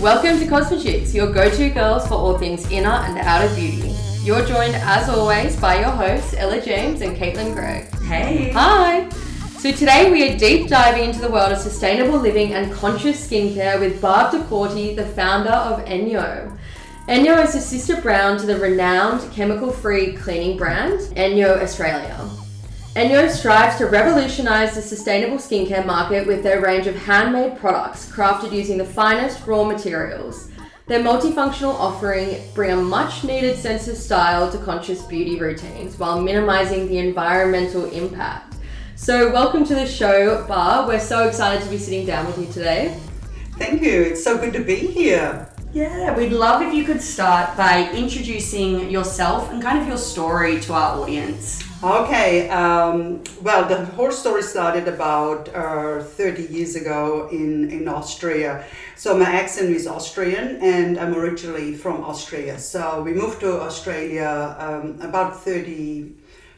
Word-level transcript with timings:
Welcome 0.00 0.38
to 0.38 0.46
Cosmechix, 0.46 1.12
your 1.12 1.30
go-to 1.30 1.68
girls 1.68 2.08
for 2.08 2.14
all 2.14 2.38
things 2.38 2.70
inner 2.70 2.88
and 2.88 3.18
outer 3.18 3.54
beauty. 3.54 3.94
You're 4.22 4.46
joined, 4.46 4.74
as 4.76 5.10
always, 5.10 5.60
by 5.60 5.80
your 5.80 5.90
hosts 5.90 6.32
Ella 6.38 6.58
James 6.62 7.02
and 7.02 7.14
Caitlin 7.14 7.52
Gregg. 7.52 7.94
Hey. 8.04 8.50
Hi. 8.52 9.10
So 9.58 9.70
today 9.70 10.10
we 10.10 10.26
are 10.26 10.38
deep 10.38 10.68
diving 10.68 11.10
into 11.10 11.20
the 11.20 11.30
world 11.30 11.52
of 11.52 11.58
sustainable 11.58 12.18
living 12.18 12.54
and 12.54 12.72
conscious 12.72 13.28
skincare 13.28 13.78
with 13.78 14.00
Barb 14.00 14.32
Decorti, 14.32 14.96
the 14.96 15.04
founder 15.04 15.50
of 15.50 15.84
Enjo. 15.84 16.56
Enjo 17.06 17.44
is 17.44 17.54
a 17.54 17.60
sister 17.60 18.00
brand 18.00 18.40
to 18.40 18.46
the 18.46 18.56
renowned 18.56 19.30
chemical-free 19.32 20.14
cleaning 20.14 20.56
brand 20.56 20.98
Enjo 21.14 21.60
Australia. 21.60 22.18
Enjo 23.00 23.30
strives 23.30 23.78
to 23.78 23.86
revolutionize 23.86 24.74
the 24.74 24.82
sustainable 24.82 25.38
skincare 25.38 25.86
market 25.86 26.26
with 26.26 26.42
their 26.42 26.60
range 26.60 26.86
of 26.86 26.94
handmade 26.94 27.58
products 27.58 28.04
crafted 28.12 28.52
using 28.52 28.76
the 28.76 28.84
finest 28.84 29.46
raw 29.46 29.64
materials. 29.64 30.50
Their 30.84 31.00
multifunctional 31.00 31.72
offering 31.72 32.42
bring 32.54 32.72
a 32.72 32.76
much 32.76 33.24
needed 33.24 33.56
sense 33.56 33.88
of 33.88 33.96
style 33.96 34.52
to 34.52 34.58
conscious 34.58 35.00
beauty 35.04 35.40
routines 35.40 35.98
while 35.98 36.20
minimizing 36.20 36.88
the 36.88 36.98
environmental 36.98 37.86
impact. 37.86 38.56
So, 38.96 39.32
welcome 39.32 39.64
to 39.64 39.74
the 39.74 39.86
show, 39.86 40.44
Bar. 40.46 40.86
We're 40.86 41.00
so 41.00 41.26
excited 41.26 41.64
to 41.64 41.70
be 41.70 41.78
sitting 41.78 42.04
down 42.04 42.26
with 42.26 42.36
you 42.36 42.52
today. 42.52 43.00
Thank 43.56 43.80
you. 43.80 44.02
It's 44.02 44.22
so 44.22 44.36
good 44.36 44.52
to 44.52 44.62
be 44.62 44.76
here. 44.76 45.48
Yeah, 45.72 46.14
we'd 46.14 46.32
love 46.32 46.60
if 46.60 46.74
you 46.74 46.84
could 46.84 47.00
start 47.00 47.56
by 47.56 47.90
introducing 47.92 48.90
yourself 48.90 49.50
and 49.50 49.62
kind 49.62 49.80
of 49.80 49.88
your 49.88 49.96
story 49.96 50.60
to 50.60 50.74
our 50.74 51.00
audience. 51.00 51.69
Okay, 51.82 52.46
um, 52.50 53.24
well, 53.40 53.66
the 53.66 53.86
whole 53.96 54.12
story 54.12 54.42
started 54.42 54.86
about 54.86 55.48
uh, 55.54 56.02
30 56.02 56.42
years 56.52 56.76
ago 56.76 57.26
in, 57.32 57.70
in 57.70 57.88
Austria. 57.88 58.66
So, 58.96 59.16
my 59.16 59.24
accent 59.24 59.70
is 59.70 59.86
Austrian 59.86 60.58
and 60.60 60.98
I'm 60.98 61.14
originally 61.14 61.74
from 61.74 62.04
Austria. 62.04 62.58
So, 62.58 63.00
we 63.00 63.14
moved 63.14 63.40
to 63.40 63.62
Australia 63.62 64.56
um, 64.58 65.00
about 65.00 65.42
30, 65.42 66.12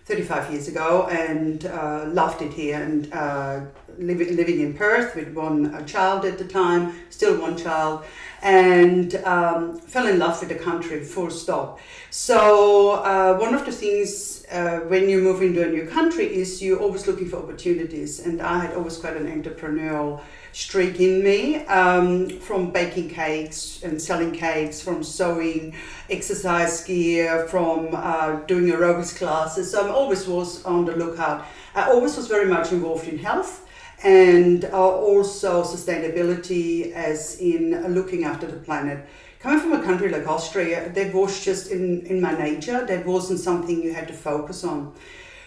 35 0.06 0.50
years 0.50 0.66
ago 0.66 1.06
and 1.06 1.66
uh, 1.66 2.06
loved 2.08 2.42
it 2.42 2.52
here 2.52 2.82
and 2.82 3.12
uh, 3.12 3.60
living, 3.98 4.34
living 4.34 4.58
in 4.58 4.74
Perth 4.74 5.14
with 5.14 5.32
one 5.34 5.86
child 5.86 6.24
at 6.24 6.36
the 6.36 6.48
time, 6.48 6.96
still 7.10 7.40
one 7.40 7.56
child 7.56 8.04
and 8.42 9.14
um, 9.24 9.78
fell 9.78 10.06
in 10.08 10.18
love 10.18 10.40
with 10.40 10.48
the 10.48 10.56
country 10.56 11.02
full 11.04 11.30
stop 11.30 11.78
so 12.10 12.94
uh, 13.04 13.36
one 13.38 13.54
of 13.54 13.64
the 13.64 13.70
things 13.70 14.41
uh, 14.52 14.80
when 14.80 15.08
you 15.08 15.20
move 15.20 15.42
into 15.42 15.66
a 15.66 15.70
new 15.70 15.86
country 15.86 16.26
is 16.26 16.62
you're 16.62 16.78
always 16.78 17.06
looking 17.06 17.28
for 17.28 17.38
opportunities. 17.38 18.20
And 18.20 18.40
i 18.40 18.58
had 18.58 18.74
always 18.76 18.98
quite 18.98 19.16
an 19.16 19.26
entrepreneurial 19.26 20.20
streak 20.52 21.00
in 21.00 21.24
me 21.24 21.64
um, 21.66 22.28
from 22.40 22.70
baking 22.70 23.08
cakes 23.08 23.82
and 23.82 24.00
selling 24.00 24.32
cakes 24.32 24.80
from 24.80 25.02
sewing 25.02 25.74
exercise 26.10 26.84
gear 26.84 27.48
from 27.48 27.88
uh, 27.92 28.40
doing 28.46 28.66
aerobics 28.66 29.16
classes. 29.16 29.70
So 29.70 29.86
i 29.86 29.90
always 29.90 30.28
was 30.28 30.62
on 30.64 30.84
the 30.84 30.94
lookout. 30.96 31.46
I 31.74 31.90
always 31.90 32.16
was 32.16 32.26
very 32.28 32.46
much 32.46 32.72
involved 32.72 33.08
in 33.08 33.18
health 33.18 33.66
and 34.04 34.64
uh, 34.66 34.70
also 34.72 35.62
sustainability 35.62 36.92
as 36.92 37.40
in 37.40 37.94
looking 37.94 38.24
after 38.24 38.46
the 38.46 38.58
planet. 38.58 39.06
Coming 39.42 39.58
from 39.58 39.72
a 39.72 39.82
country 39.82 40.08
like 40.08 40.28
Austria, 40.28 40.88
that 40.90 41.12
was 41.12 41.44
just 41.44 41.72
in, 41.72 42.06
in 42.06 42.20
my 42.20 42.32
nature, 42.32 42.86
that 42.86 43.04
wasn't 43.04 43.40
something 43.40 43.82
you 43.82 43.92
had 43.92 44.06
to 44.06 44.14
focus 44.14 44.62
on. 44.62 44.92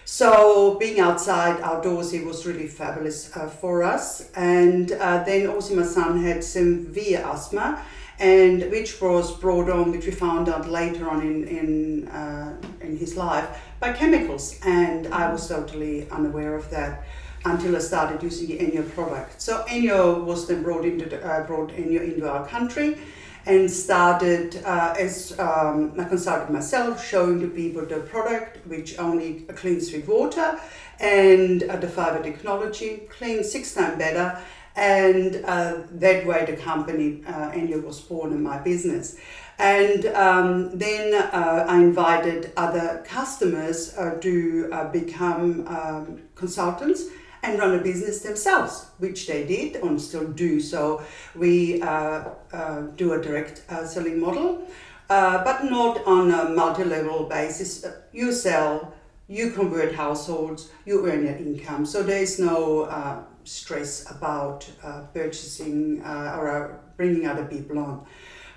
So 0.04 0.74
being 0.74 1.00
outside, 1.00 1.62
outdoorsy 1.62 2.22
was 2.22 2.44
really 2.44 2.66
fabulous 2.66 3.34
uh, 3.34 3.48
for 3.48 3.82
us. 3.82 4.30
And 4.36 4.92
uh, 4.92 5.24
then 5.24 5.46
also 5.46 5.74
my 5.76 5.86
son 5.86 6.22
had 6.22 6.44
severe 6.44 7.24
asthma, 7.24 7.82
and 8.18 8.70
which 8.70 9.00
was 9.00 9.34
brought 9.38 9.70
on, 9.70 9.92
which 9.92 10.04
we 10.04 10.12
found 10.12 10.50
out 10.50 10.68
later 10.68 11.08
on 11.08 11.22
in 11.22 11.48
in, 11.48 12.08
uh, 12.08 12.54
in 12.82 12.98
his 12.98 13.16
life 13.16 13.48
by 13.80 13.94
chemicals, 13.94 14.60
and 14.66 15.06
I 15.08 15.32
was 15.32 15.48
totally 15.48 16.06
unaware 16.10 16.54
of 16.54 16.68
that 16.70 17.04
until 17.46 17.74
I 17.74 17.78
started 17.78 18.22
using 18.22 18.48
the 18.48 18.58
Enjo 18.58 18.90
product. 18.94 19.40
So 19.40 19.64
Enjo 19.68 20.22
was 20.22 20.46
then 20.46 20.62
brought 20.62 20.84
into 20.84 21.06
the, 21.06 21.26
uh, 21.26 21.46
brought 21.46 21.70
Enjo 21.70 22.02
into 22.02 22.28
our 22.28 22.46
country 22.46 22.98
and 23.46 23.70
started 23.70 24.60
uh, 24.64 24.94
as 24.98 25.38
um, 25.38 25.94
I 25.98 26.04
consulted 26.04 26.52
myself, 26.52 27.06
showing 27.06 27.40
the 27.40 27.48
people 27.48 27.86
the 27.86 28.00
product, 28.00 28.66
which 28.66 28.98
only 28.98 29.42
cleans 29.54 29.92
with 29.92 30.08
water, 30.08 30.58
and 30.98 31.62
uh, 31.62 31.76
the 31.76 31.88
fiber 31.88 32.22
technology 32.22 33.02
cleans 33.08 33.50
six 33.50 33.72
times 33.74 33.98
better. 33.98 34.38
And 34.74 35.42
uh, 35.46 35.84
that 35.92 36.26
way, 36.26 36.44
the 36.44 36.56
company 36.56 37.22
uh, 37.26 37.50
Enjo 37.52 37.82
was 37.82 38.00
born 38.00 38.32
in 38.32 38.42
my 38.42 38.58
business. 38.58 39.16
And 39.58 40.04
um, 40.06 40.76
then 40.76 41.14
uh, 41.14 41.64
I 41.66 41.76
invited 41.78 42.52
other 42.58 43.02
customers 43.06 43.96
uh, 43.96 44.18
to 44.20 44.68
uh, 44.70 44.88
become 44.90 45.66
um, 45.66 46.22
consultants 46.34 47.04
and 47.46 47.58
run 47.58 47.74
a 47.74 47.82
business 47.82 48.20
themselves, 48.20 48.86
which 48.98 49.26
they 49.26 49.46
did 49.46 49.76
and 49.76 50.00
still 50.00 50.26
do. 50.26 50.60
So 50.60 51.02
we 51.34 51.80
uh, 51.82 52.30
uh, 52.52 52.80
do 52.96 53.12
a 53.12 53.22
direct 53.22 53.62
uh, 53.68 53.86
selling 53.86 54.20
model, 54.20 54.66
uh, 55.08 55.44
but 55.44 55.64
not 55.64 56.04
on 56.06 56.30
a 56.30 56.50
multi-level 56.50 57.24
basis. 57.24 57.84
Uh, 57.84 58.00
you 58.12 58.32
sell, 58.32 58.92
you 59.28 59.50
convert 59.50 59.94
households, 59.94 60.70
you 60.84 61.06
earn 61.06 61.24
your 61.24 61.36
income. 61.36 61.86
So 61.86 62.02
there 62.02 62.22
is 62.22 62.38
no 62.38 63.24
stress 63.44 64.10
about 64.10 64.68
purchasing 65.14 66.02
or 66.02 66.80
bringing 66.96 67.26
other 67.26 67.44
people 67.44 67.78
on. 67.78 68.06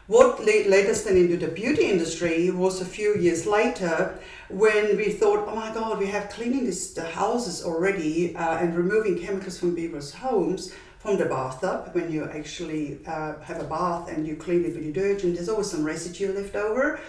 What 0.09 0.43
led 0.43 0.89
us 0.89 1.03
then 1.03 1.17
into 1.17 1.37
the 1.37 1.49
beauty 1.49 1.85
industry 1.85 2.49
was 2.49 2.81
a 2.81 2.85
few 2.85 3.15
years 3.15 3.45
later 3.45 4.17
when 4.49 4.97
we 4.97 5.11
thought, 5.11 5.47
oh 5.47 5.55
my 5.55 5.71
God, 5.71 5.99
we 5.99 6.07
have 6.07 6.31
cleaning 6.31 6.65
this, 6.65 6.95
the 6.95 7.05
houses 7.05 7.63
already 7.63 8.35
uh, 8.35 8.57
and 8.57 8.75
removing 8.75 9.19
chemicals 9.19 9.59
from 9.59 9.75
people's 9.75 10.11
homes 10.11 10.73
from 10.97 11.19
the 11.19 11.25
bathtub. 11.25 11.91
When 11.93 12.11
you 12.11 12.23
actually 12.23 13.01
uh, 13.05 13.39
have 13.41 13.61
a 13.61 13.65
bath 13.65 14.09
and 14.09 14.25
you 14.25 14.35
clean 14.35 14.65
it 14.65 14.73
with 14.73 14.83
detergent, 14.91 15.35
there's 15.35 15.47
always 15.47 15.69
some 15.69 15.83
residue 15.83 16.33
left 16.33 16.55
over. 16.55 16.99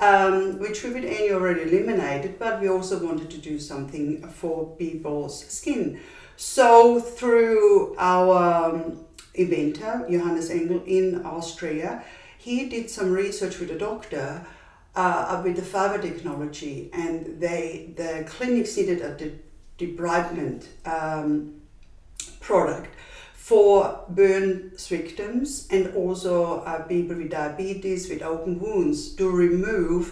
Um, 0.00 0.58
which 0.58 0.82
we 0.82 0.94
would 0.94 1.04
already 1.32 1.62
eliminated, 1.62 2.38
but 2.38 2.60
we 2.60 2.68
also 2.68 2.98
wanted 3.04 3.30
to 3.30 3.38
do 3.38 3.58
something 3.58 4.26
for 4.28 4.74
people's 4.76 5.44
skin. 5.46 6.00
So 6.36 7.00
through 7.00 7.96
our 7.98 8.72
um, 8.72 9.04
inventor, 9.34 10.06
Johannes 10.10 10.50
Engl 10.50 10.86
in 10.86 11.24
Austria, 11.24 12.02
he 12.46 12.68
did 12.68 12.88
some 12.88 13.10
research 13.10 13.58
with 13.58 13.72
a 13.72 13.78
doctor 13.78 14.46
uh, 14.94 15.42
with 15.44 15.56
the 15.56 15.62
fiber 15.62 16.00
technology, 16.00 16.88
and 16.92 17.40
they 17.40 17.92
the 17.96 18.24
clinics 18.28 18.76
needed 18.76 19.00
a 19.02 19.10
de- 19.20 19.40
debridement 19.80 20.66
um, 20.84 21.60
product 22.38 22.94
for 23.34 24.04
burn 24.08 24.70
victims 24.78 25.66
and 25.72 25.92
also 25.96 26.60
uh, 26.60 26.82
people 26.84 27.16
with 27.16 27.30
diabetes 27.30 28.08
with 28.08 28.22
open 28.22 28.60
wounds 28.60 29.10
to 29.16 29.28
remove 29.28 30.04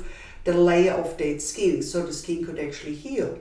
the 0.43 0.53
layer 0.53 0.93
of 0.93 1.17
dead 1.17 1.41
skin 1.41 1.83
so 1.83 2.05
the 2.05 2.13
skin 2.13 2.45
could 2.45 2.59
actually 2.59 2.97
heal. 2.97 3.39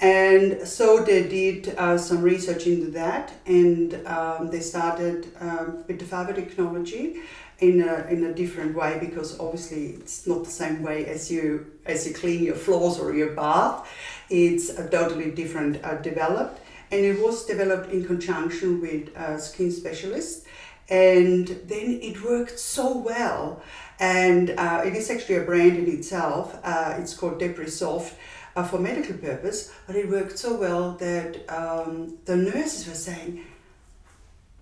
And 0.00 0.68
so 0.68 1.02
they 1.02 1.28
did 1.28 1.74
uh, 1.78 1.96
some 1.98 2.20
research 2.22 2.66
into 2.66 2.90
that 2.92 3.32
and 3.46 4.06
um, 4.06 4.50
they 4.50 4.60
started 4.60 5.28
um, 5.40 5.84
with 5.88 5.98
the 5.98 6.04
fiber 6.04 6.32
technology 6.32 7.22
in 7.70 7.82
a, 7.82 8.06
in 8.08 8.24
a 8.24 8.34
different 8.34 8.76
way 8.76 8.98
because 9.00 9.38
obviously 9.40 9.86
it's 10.00 10.26
not 10.26 10.44
the 10.44 10.50
same 10.50 10.82
way 10.82 11.06
as 11.06 11.30
you 11.30 11.66
as 11.86 12.06
you 12.06 12.14
clean 12.14 12.44
your 12.44 12.54
floors 12.54 12.98
or 12.98 13.14
your 13.14 13.32
bath. 13.34 13.88
It's 14.30 14.70
a 14.70 14.88
totally 14.88 15.30
different 15.30 15.84
uh, 15.84 15.96
developed. 15.96 16.60
And 16.90 17.04
it 17.04 17.20
was 17.20 17.44
developed 17.44 17.90
in 17.90 18.04
conjunction 18.04 18.80
with 18.80 19.14
a 19.16 19.38
skin 19.38 19.70
specialist. 19.72 20.46
And 20.88 21.48
then 21.48 21.98
it 22.02 22.22
worked 22.22 22.58
so 22.58 22.96
well. 22.96 23.62
And 23.98 24.50
uh, 24.50 24.82
it 24.84 24.94
is 24.94 25.10
actually 25.10 25.36
a 25.36 25.44
brand 25.44 25.76
in 25.76 25.88
itself. 25.88 26.58
Uh, 26.62 26.96
it's 26.98 27.14
called 27.14 27.40
Debrisoft 27.40 28.12
uh, 28.56 28.64
for 28.64 28.78
medical 28.78 29.16
purpose. 29.16 29.72
But 29.86 29.96
it 29.96 30.08
worked 30.08 30.38
so 30.38 30.56
well 30.56 30.92
that 30.92 31.48
um, 31.48 32.18
the 32.26 32.36
nurses 32.36 32.86
were 32.86 32.94
saying 32.94 33.44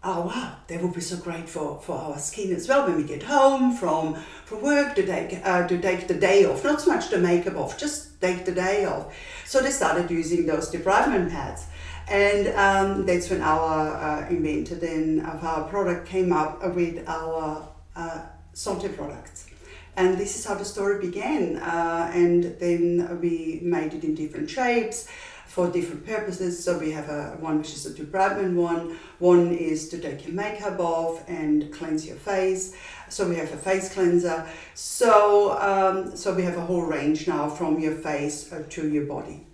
oh 0.04 0.26
wow, 0.26 0.56
that 0.66 0.82
would 0.82 0.92
be 0.92 1.00
so 1.00 1.16
great 1.16 1.48
for, 1.48 1.80
for 1.80 1.96
our 1.96 2.18
skin 2.18 2.52
as 2.52 2.68
well 2.68 2.86
when 2.86 2.96
we 2.96 3.04
get 3.04 3.22
home 3.22 3.74
from, 3.76 4.14
from 4.44 4.60
work 4.60 4.94
to 4.96 5.06
take, 5.06 5.40
uh, 5.44 5.66
to 5.68 5.80
take 5.80 6.08
the 6.08 6.14
day 6.14 6.44
off. 6.44 6.64
Not 6.64 6.80
so 6.80 6.92
much 6.92 7.08
the 7.08 7.18
makeup 7.18 7.56
off, 7.56 7.78
just 7.78 8.20
take 8.20 8.44
the 8.44 8.52
day 8.52 8.84
off. 8.84 9.14
So 9.46 9.60
they 9.60 9.70
started 9.70 10.10
using 10.10 10.46
those 10.46 10.70
debridement 10.72 11.30
pads. 11.30 11.66
And 12.08 12.48
um, 12.48 13.06
that's 13.06 13.30
when 13.30 13.42
our 13.42 13.96
uh, 13.96 14.28
inventor 14.28 14.74
then 14.74 15.20
of 15.20 15.44
our 15.44 15.68
product 15.68 16.08
came 16.08 16.32
up 16.32 16.74
with 16.74 17.08
our 17.08 17.68
uh, 17.94 18.22
Santé 18.54 18.94
products. 18.94 19.51
And 19.96 20.16
this 20.16 20.38
is 20.38 20.44
how 20.44 20.54
the 20.54 20.64
story 20.64 20.98
began. 21.00 21.56
Uh, 21.56 22.10
and 22.14 22.44
then 22.58 23.20
we 23.20 23.60
made 23.62 23.94
it 23.94 24.04
in 24.04 24.14
different 24.14 24.48
shapes 24.48 25.08
for 25.46 25.68
different 25.68 26.06
purposes. 26.06 26.64
So 26.64 26.78
we 26.78 26.92
have 26.92 27.10
a 27.10 27.36
one 27.38 27.58
which 27.58 27.74
is 27.74 27.84
a 27.84 27.90
debridement 27.90 28.54
one. 28.54 28.98
One 29.18 29.52
is 29.52 29.90
to 29.90 29.98
take 29.98 30.26
your 30.26 30.34
makeup 30.34 30.80
off 30.80 31.28
and 31.28 31.70
cleanse 31.72 32.06
your 32.06 32.16
face. 32.16 32.74
So 33.10 33.28
we 33.28 33.36
have 33.36 33.52
a 33.52 33.58
face 33.58 33.92
cleanser. 33.92 34.48
So 34.74 35.58
um, 35.60 36.16
so 36.16 36.32
we 36.32 36.42
have 36.42 36.56
a 36.56 36.62
whole 36.62 36.86
range 36.86 37.28
now 37.28 37.50
from 37.50 37.78
your 37.78 37.94
face 37.94 38.50
uh, 38.50 38.64
to 38.70 38.88
your 38.88 39.04
body. 39.04 39.44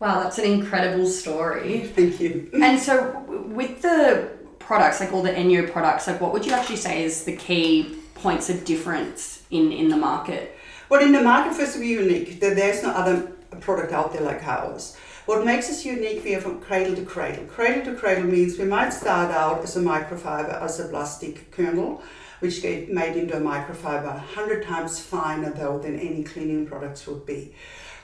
Wow, 0.00 0.22
that's 0.22 0.38
an 0.38 0.44
incredible 0.44 1.06
story. 1.06 1.80
Thank 1.80 2.20
you. 2.20 2.50
And 2.62 2.80
so, 2.80 3.24
with 3.48 3.82
the 3.82 4.30
products, 4.60 5.00
like 5.00 5.12
all 5.12 5.22
the 5.22 5.32
Enjo 5.32 5.72
products, 5.72 6.06
like 6.06 6.20
what 6.20 6.32
would 6.32 6.46
you 6.46 6.52
actually 6.52 6.76
say 6.76 7.02
is 7.02 7.24
the 7.24 7.34
key 7.34 7.97
points 8.22 8.50
of 8.50 8.64
difference 8.64 9.42
in 9.50 9.72
in 9.72 9.88
the 9.88 9.96
market? 9.96 10.56
Well, 10.88 11.02
in 11.02 11.12
the 11.12 11.22
market, 11.22 11.54
first 11.54 11.76
we're 11.76 12.00
unique. 12.02 12.40
There's 12.40 12.82
no 12.82 12.90
other 12.90 13.32
product 13.60 13.92
out 13.92 14.12
there 14.12 14.22
like 14.22 14.42
ours. 14.44 14.96
What 15.26 15.44
makes 15.44 15.68
us 15.68 15.84
unique, 15.84 16.24
we 16.24 16.34
are 16.34 16.40
from 16.40 16.58
cradle 16.58 16.96
to 16.96 17.04
cradle. 17.04 17.44
Cradle 17.44 17.84
to 17.84 17.94
cradle 18.00 18.24
means 18.24 18.58
we 18.58 18.64
might 18.64 18.90
start 18.90 19.30
out 19.30 19.62
as 19.62 19.76
a 19.76 19.80
microfiber, 19.80 20.62
as 20.62 20.80
a 20.80 20.88
plastic 20.88 21.50
kernel, 21.50 22.02
which 22.40 22.62
get 22.62 22.90
made 22.90 23.14
into 23.14 23.36
a 23.36 23.40
microfiber 23.40 24.06
100 24.06 24.64
times 24.64 24.98
finer 24.98 25.50
though 25.50 25.78
than 25.78 25.98
any 25.98 26.24
cleaning 26.24 26.66
products 26.66 27.06
would 27.06 27.26
be. 27.26 27.54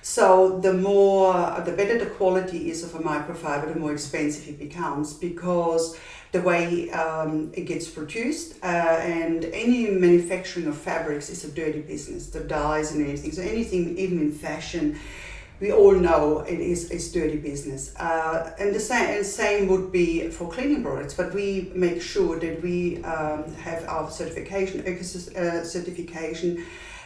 So 0.02 0.58
the 0.58 0.75
more, 0.75 1.32
the 1.64 1.72
better 1.72 1.99
the 1.99 2.10
quality 2.10 2.70
is 2.70 2.84
of 2.84 2.94
a 2.94 2.99
microfiber, 2.99 3.72
the 3.72 3.81
more 3.81 3.93
expensive 3.93 4.46
it 4.46 4.58
becomes 4.58 5.14
because 5.14 5.99
the 6.34 6.40
way 6.40 6.90
um, 6.90 7.52
it 7.54 7.64
gets 7.64 7.88
produced 7.88 8.56
uh, 8.64 8.66
and 8.66 9.44
any 9.44 9.88
manufacturing 9.88 10.66
of 10.66 10.76
fabrics 10.76 11.31
is 11.31 11.44
a 11.44 11.50
dirty 11.52 11.81
business. 11.81 12.26
The 12.26 12.40
dyes 12.40 12.90
and 12.90 13.06
anything. 13.06 13.31
So 13.31 13.42
anything, 13.42 13.96
even 13.96 14.19
in 14.19 14.32
fashion, 14.32 14.98
we 15.60 15.70
all 15.70 15.94
know 15.94 16.40
it 16.40 16.58
is 16.58 16.90
is 16.90 17.12
dirty 17.12 17.36
business. 17.36 17.94
Uh, 17.94 18.52
and 18.58 18.75
the 18.75 18.81
same 18.81 19.08
and 19.16 19.25
same 19.25 19.69
would 19.69 19.92
be 19.92 20.28
for 20.28 20.50
cleaning 20.50 20.82
products. 20.82 21.14
But 21.14 21.32
we 21.32 21.70
make 21.72 22.02
sure 22.02 22.40
that 22.40 22.60
we 22.60 22.76
um, 23.04 23.54
have 23.66 23.88
our 23.88 24.10
certification, 24.10 24.81
uh, 24.81 25.62
certification, 25.62 26.64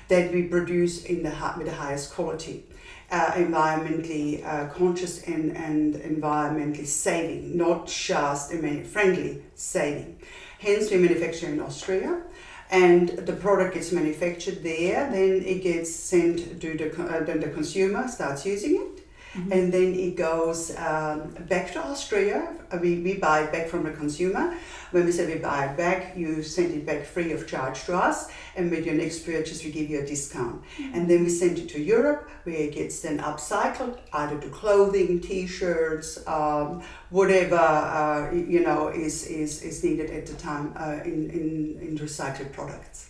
that 0.09 0.33
we 0.33 0.45
produce 0.45 1.05
in 1.05 1.23
the 1.23 1.35
with 1.59 1.67
the 1.67 1.79
highest 1.85 2.15
quality 2.15 2.65
uh, 3.11 3.33
environmentally 3.33 4.45
uh, 4.45 4.69
conscious 4.69 5.23
and, 5.25 5.57
and 5.57 5.95
environmentally 5.97 6.87
saving, 6.87 7.57
not 7.57 7.87
just 7.87 8.53
friendly 8.85 9.43
saving. 9.55 10.19
Hence, 10.59 10.91
we 10.91 10.99
manufacture 10.99 11.47
in 11.47 11.61
Austria, 11.61 12.23
and 12.71 13.09
the 13.11 13.33
product 13.33 13.75
gets 13.75 13.93
manufactured 13.93 14.63
there. 14.63 15.11
Then 15.11 15.43
it 15.45 15.63
gets 15.63 15.95
sent 15.95 16.61
to 16.61 16.77
the 16.77 17.03
uh, 17.03 17.25
then 17.25 17.41
the 17.41 17.49
consumer 17.49 18.09
starts 18.09 18.45
using 18.45 18.77
it. 18.77 18.98
And 19.35 19.73
then 19.73 19.95
it 19.95 20.17
goes 20.17 20.77
um, 20.77 21.35
back 21.49 21.73
to 21.73 21.81
Austria. 21.81 22.55
We, 22.81 22.99
we 23.01 23.15
buy 23.15 23.43
it 23.43 23.53
back 23.53 23.69
from 23.69 23.85
the 23.85 23.91
consumer. 23.91 24.57
When 24.91 25.05
we 25.05 25.13
say 25.13 25.27
we 25.27 25.39
buy 25.39 25.67
it 25.67 25.77
back, 25.77 26.17
you 26.17 26.43
send 26.43 26.75
it 26.75 26.87
back 26.87 27.05
free 27.05 27.33
of 27.33 27.47
charge 27.47 27.85
to 27.85 27.97
us. 27.97 28.31
And 28.57 28.71
with 28.71 28.87
your 28.87 28.95
next 28.95 29.25
purchase, 29.25 29.63
we 29.63 29.71
give 29.71 29.91
you 29.91 30.01
a 30.01 30.07
discount. 30.07 30.63
And 30.95 31.09
then 31.09 31.25
we 31.25 31.31
send 31.31 31.59
it 31.59 31.69
to 31.71 31.81
Europe, 31.81 32.29
where 32.45 32.57
it 32.57 32.75
gets 32.75 33.01
then 33.01 33.19
upcycled, 33.19 33.99
either 34.13 34.39
to 34.41 34.49
clothing, 34.49 35.21
t-shirts, 35.21 36.27
um, 36.27 36.83
whatever 37.11 37.57
uh, 37.57 38.33
you 38.33 38.61
know 38.61 38.89
is, 38.89 39.27
is, 39.27 39.63
is 39.63 39.85
needed 39.85 40.11
at 40.11 40.27
the 40.27 40.35
time 40.35 40.73
uh, 40.77 41.01
in, 41.05 41.31
in, 41.31 41.79
in 41.81 41.99
recycled 41.99 42.53
products. 42.53 43.08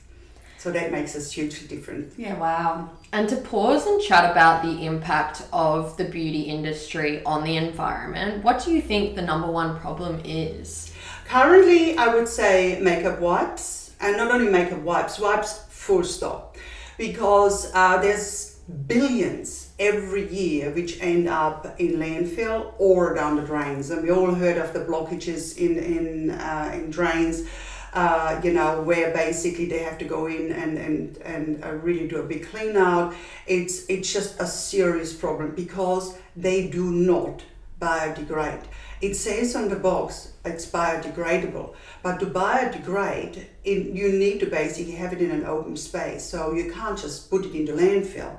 So 0.58 0.72
that 0.72 0.90
makes 0.90 1.14
us 1.14 1.30
hugely 1.30 1.68
different. 1.68 2.12
Yeah, 2.16 2.36
wow. 2.36 2.90
And 3.12 3.28
to 3.28 3.36
pause 3.36 3.86
and 3.86 4.02
chat 4.02 4.30
about 4.30 4.64
the 4.64 4.86
impact 4.86 5.42
of 5.52 5.96
the 5.96 6.04
beauty 6.04 6.42
industry 6.42 7.22
on 7.24 7.44
the 7.44 7.56
environment, 7.56 8.42
what 8.42 8.64
do 8.64 8.72
you 8.72 8.82
think 8.82 9.14
the 9.14 9.22
number 9.22 9.48
one 9.48 9.78
problem 9.78 10.20
is? 10.24 10.92
Currently, 11.26 11.96
I 11.96 12.12
would 12.12 12.26
say 12.26 12.80
makeup 12.80 13.20
wipes, 13.20 13.94
and 14.00 14.16
not 14.16 14.32
only 14.32 14.50
makeup 14.50 14.80
wipes, 14.80 15.20
wipes 15.20 15.64
full 15.68 16.02
stop, 16.02 16.56
because 16.96 17.70
uh, 17.74 18.02
there's 18.02 18.58
billions 18.86 19.72
every 19.78 20.28
year 20.28 20.70
which 20.72 21.00
end 21.00 21.28
up 21.28 21.78
in 21.78 21.92
landfill 21.92 22.72
or 22.78 23.14
down 23.14 23.36
the 23.36 23.42
drains, 23.42 23.90
and 23.90 24.02
we 24.02 24.10
all 24.10 24.34
heard 24.34 24.58
of 24.58 24.72
the 24.72 24.80
blockages 24.80 25.56
in 25.56 25.78
in 25.78 26.30
uh, 26.30 26.70
in 26.74 26.90
drains. 26.90 27.44
Uh, 27.92 28.38
you 28.44 28.52
know, 28.52 28.82
where 28.82 29.12
basically 29.12 29.64
they 29.64 29.78
have 29.78 29.96
to 29.98 30.04
go 30.04 30.26
in 30.26 30.52
and 30.52 30.76
and 30.76 31.16
and 31.18 31.64
uh, 31.64 31.72
really 31.72 32.06
do 32.06 32.18
a 32.18 32.22
big 32.22 32.46
clean 32.46 32.76
out. 32.76 33.14
It's 33.46 33.86
it's 33.86 34.12
just 34.12 34.38
a 34.40 34.46
serious 34.46 35.12
problem 35.14 35.54
because 35.54 36.18
they 36.36 36.68
do 36.68 36.90
not 36.92 37.42
biodegrade. 37.80 38.64
It 39.00 39.14
says 39.14 39.54
on 39.54 39.68
the 39.68 39.76
box 39.76 40.32
it's 40.44 40.66
biodegradable, 40.66 41.74
but 42.02 42.18
to 42.20 42.26
biodegrade, 42.26 43.44
it, 43.64 43.86
you 43.94 44.12
need 44.12 44.40
to 44.40 44.46
basically 44.46 44.94
have 44.94 45.12
it 45.12 45.22
in 45.22 45.30
an 45.30 45.44
open 45.44 45.76
space. 45.76 46.24
So 46.24 46.52
you 46.52 46.72
can't 46.72 46.98
just 46.98 47.30
put 47.30 47.44
it 47.44 47.54
into 47.54 47.72
landfill. 47.72 48.38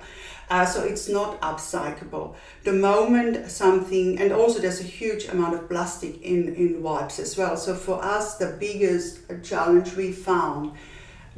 Uh, 0.50 0.66
so 0.66 0.84
it's 0.84 1.08
not 1.08 1.40
upcyclable. 1.42 2.34
The 2.64 2.74
moment 2.74 3.52
something, 3.52 4.18
and 4.20 4.34
also 4.34 4.60
there's 4.60 4.80
a 4.80 4.84
huge 4.84 5.26
amount 5.26 5.54
of 5.54 5.70
plastic 5.70 6.22
in, 6.24 6.56
in 6.56 6.82
wipes 6.82 7.20
as 7.20 7.38
well. 7.38 7.56
So 7.56 7.76
for 7.76 8.04
us, 8.04 8.38
the 8.38 8.58
biggest 8.60 9.20
challenge 9.44 9.96
we 9.96 10.12
found 10.12 10.72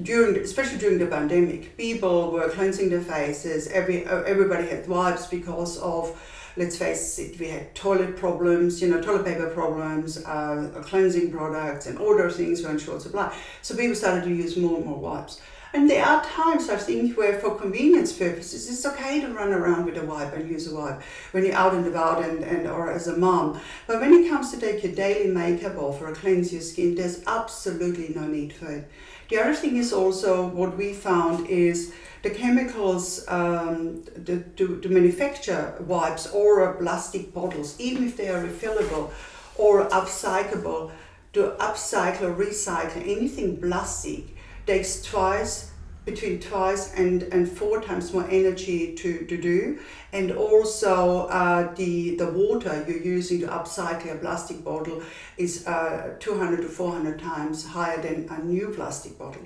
during, 0.02 0.38
especially 0.38 0.78
during 0.78 0.98
the 0.98 1.08
pandemic, 1.08 1.76
people 1.78 2.32
were 2.32 2.50
cleansing 2.50 2.90
their 2.90 3.02
faces. 3.02 3.68
Every 3.68 4.06
uh, 4.06 4.22
everybody 4.22 4.68
had 4.68 4.88
wipes 4.88 5.28
because 5.28 5.78
of, 5.80 6.18
let's 6.56 6.78
face 6.78 7.20
it, 7.20 7.38
we 7.38 7.50
had 7.50 7.76
toilet 7.76 8.16
problems, 8.16 8.82
you 8.82 8.90
know, 8.90 9.02
toilet 9.02 9.26
paper 9.26 9.50
problems, 9.50 10.24
uh, 10.26 10.82
cleansing 10.84 11.32
products, 11.32 11.86
and 11.88 12.00
all 12.00 12.18
those 12.18 12.38
things 12.38 12.64
were 12.64 12.72
in 12.72 12.80
short 12.80 13.02
supply. 13.02 13.36
So 13.62 13.76
people 13.76 13.96
started 13.96 14.24
to 14.24 14.34
use 14.34 14.56
more 14.56 14.78
and 14.78 14.86
more 14.86 15.00
wipes. 15.00 15.42
And 15.74 15.90
there 15.90 16.06
are 16.06 16.22
times 16.24 16.70
I 16.70 16.76
think 16.76 17.18
where, 17.18 17.40
for 17.40 17.56
convenience 17.56 18.12
purposes, 18.12 18.70
it's 18.70 18.86
okay 18.86 19.22
to 19.22 19.28
run 19.34 19.54
around 19.54 19.86
with 19.86 19.98
a 19.98 20.06
wipe 20.06 20.34
and 20.34 20.50
use 20.50 20.68
a 20.68 20.76
wipe 20.76 21.02
when 21.32 21.46
you're 21.46 21.56
out 21.56 21.74
and 21.74 21.88
about 21.88 22.24
and, 22.24 22.44
and 22.44 22.68
or 22.68 22.92
as 22.92 23.08
a 23.08 23.16
mom. 23.16 23.60
But 23.88 24.02
when 24.02 24.14
it 24.14 24.28
comes 24.28 24.52
to 24.52 24.60
take 24.60 24.84
your 24.84 24.94
daily 24.94 25.32
makeup 25.32 25.78
off 25.78 26.02
or 26.02 26.14
cleanse 26.14 26.52
your 26.52 26.62
skin, 26.62 26.96
there's 26.96 27.24
absolutely 27.26 28.14
no 28.14 28.28
need 28.28 28.52
for 28.52 28.70
it. 28.70 28.92
The 29.30 29.40
other 29.40 29.54
thing 29.54 29.78
is 29.78 29.94
also 29.94 30.46
what 30.46 30.76
we 30.76 30.94
found 30.94 31.48
is 31.48 31.94
the 32.22 32.32
chemicals 32.32 33.26
um, 33.30 34.04
the, 34.04 34.44
to, 34.58 34.82
to 34.82 34.90
manufacture 34.90 35.74
wipes 35.88 36.28
or 36.28 36.74
plastic 36.74 37.34
bottles, 37.34 37.80
even 37.80 38.06
if 38.06 38.18
they 38.18 38.28
are 38.28 38.44
refillable 38.44 39.10
or 39.56 39.88
upcyclable, 39.88 40.92
to 41.32 41.56
upcycle 41.62 42.24
or 42.24 42.36
recycle 42.36 42.98
anything 42.98 43.56
plastic 43.56 44.36
takes 44.66 45.02
twice 45.02 45.72
between 46.04 46.40
twice 46.40 46.94
and, 46.96 47.24
and 47.24 47.48
four 47.48 47.80
times 47.80 48.12
more 48.12 48.28
energy 48.30 48.96
to, 48.96 49.24
to 49.26 49.40
do. 49.40 49.80
And 50.12 50.32
also 50.32 51.28
uh, 51.28 51.74
the 51.76 52.16
the 52.16 52.28
water 52.28 52.84
you're 52.88 52.98
using 52.98 53.42
to 53.42 53.48
upcycle 53.48 54.12
a 54.14 54.16
plastic 54.16 54.64
bottle 54.64 55.04
is 55.38 55.68
uh, 55.68 56.16
200 56.20 56.62
to 56.62 56.68
400 56.68 57.20
times 57.20 57.66
higher 57.66 58.02
than 58.02 58.28
a 58.30 58.44
new 58.44 58.70
plastic 58.70 59.18
bottle. 59.18 59.44